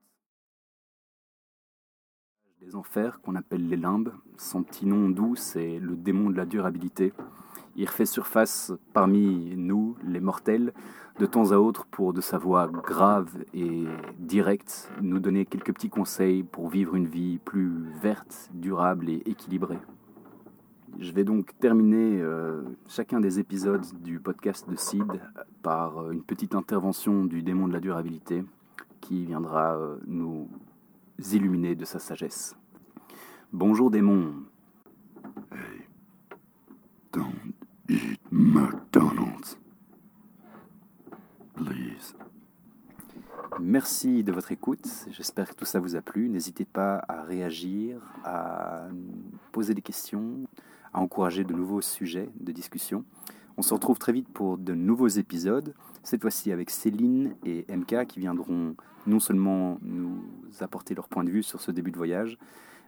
des 2.61 2.75
enfers 2.75 3.21
qu'on 3.21 3.37
appelle 3.37 3.69
les 3.69 3.77
limbes. 3.77 4.13
Son 4.37 4.65
petit 4.65 4.87
nom 4.87 5.09
doux, 5.09 5.37
c'est 5.37 5.79
le 5.79 5.95
démon 5.95 6.31
de 6.31 6.37
la 6.37 6.45
durabilité. 6.45 7.13
Il 7.77 7.87
refait 7.87 8.07
surface 8.07 8.73
parmi 8.93 9.55
nous, 9.55 9.97
les 10.05 10.19
mortels, 10.19 10.73
de 11.21 11.27
temps 11.27 11.53
à 11.53 11.59
autre 11.59 11.87
pour 11.87 12.13
de 12.13 12.21
sa 12.21 12.39
voix 12.39 12.67
grave 12.67 13.45
et 13.55 13.85
directe 14.19 14.91
nous 15.01 15.21
donner 15.21 15.47
quelques 15.47 15.75
petits 15.75 15.91
conseils 15.91 16.43
pour 16.43 16.69
vivre 16.69 16.97
une 16.97 17.07
vie 17.07 17.39
plus 17.39 17.71
verte, 18.03 18.51
durable 18.53 19.11
et 19.11 19.23
équilibrée. 19.27 19.79
Je 20.99 21.13
vais 21.13 21.25
donc 21.25 21.59
terminer 21.59 22.21
euh, 22.23 22.63
chacun 22.89 23.21
des 23.21 23.39
épisodes 23.39 23.85
du 24.03 24.19
podcast 24.19 24.69
de 24.69 24.77
Sid 24.77 25.21
par 25.63 25.99
euh, 25.99 26.13
une 26.13 26.23
petite 26.23 26.55
intervention 26.55 27.27
du 27.27 27.43
démon 27.43 27.69
de 27.69 27.75
la 27.75 27.81
durabilité 27.81 28.43
qui 29.03 29.27
viendra 29.27 29.77
euh, 29.77 29.99
nous 30.07 30.49
illuminer 31.33 31.75
de 31.75 31.85
sa 31.85 31.99
sagesse. 31.99 32.57
Bonjour 33.53 33.91
démon. 33.91 34.33
Hey, 35.53 35.87
don't 37.13 37.53
eat 37.91 38.19
McDonald's. 38.31 39.59
Please. 41.57 42.15
Merci 43.61 44.25
de 44.25 44.33
votre 44.33 44.51
écoute. 44.51 44.87
J'espère 45.11 45.51
que 45.51 45.55
tout 45.55 45.67
ça 45.67 45.79
vous 45.79 45.95
a 45.95 46.01
plu. 46.01 46.31
N'hésitez 46.31 46.65
pas 46.65 47.05
à 47.07 47.23
réagir, 47.23 48.01
à 48.25 48.89
poser 49.53 49.75
des 49.75 49.83
questions, 49.83 50.47
à 50.93 51.01
encourager 51.01 51.45
de 51.45 51.53
nouveaux 51.53 51.81
sujets 51.81 52.31
de 52.41 52.53
discussion. 52.53 53.05
On 53.57 53.63
se 53.63 53.73
retrouve 53.73 53.99
très 53.99 54.13
vite 54.13 54.29
pour 54.29 54.59
de 54.59 54.75
nouveaux 54.75 55.09
épisodes, 55.09 55.75
cette 56.03 56.21
fois-ci 56.21 56.53
avec 56.53 56.71
Céline 56.71 57.37
et 57.45 57.65
MK 57.75 58.07
qui 58.07 58.21
viendront 58.21 58.77
non 59.07 59.19
seulement 59.19 59.79
nous 59.83 60.21
apporter 60.61 60.95
leur 60.95 61.09
point 61.09 61.25
de 61.25 61.31
vue 61.31 61.43
sur 61.43 61.61
ce 61.61 61.71
début 61.71 61.91
de 61.91 61.97
voyage, 61.97 62.39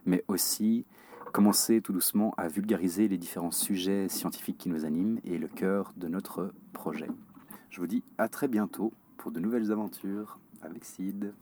mais 0.05 0.23
aussi 0.27 0.85
commencer 1.31 1.81
tout 1.81 1.93
doucement 1.93 2.33
à 2.37 2.47
vulgariser 2.47 3.07
les 3.07 3.17
différents 3.17 3.51
sujets 3.51 4.09
scientifiques 4.09 4.57
qui 4.57 4.69
nous 4.69 4.85
animent 4.85 5.19
et 5.23 5.37
le 5.37 5.47
cœur 5.47 5.93
de 5.97 6.07
notre 6.07 6.53
projet. 6.73 7.07
Je 7.69 7.79
vous 7.79 7.87
dis 7.87 8.03
à 8.17 8.27
très 8.27 8.47
bientôt 8.47 8.93
pour 9.17 9.31
de 9.31 9.39
nouvelles 9.39 9.71
aventures 9.71 10.39
avec 10.61 10.85
Sid. 10.85 11.33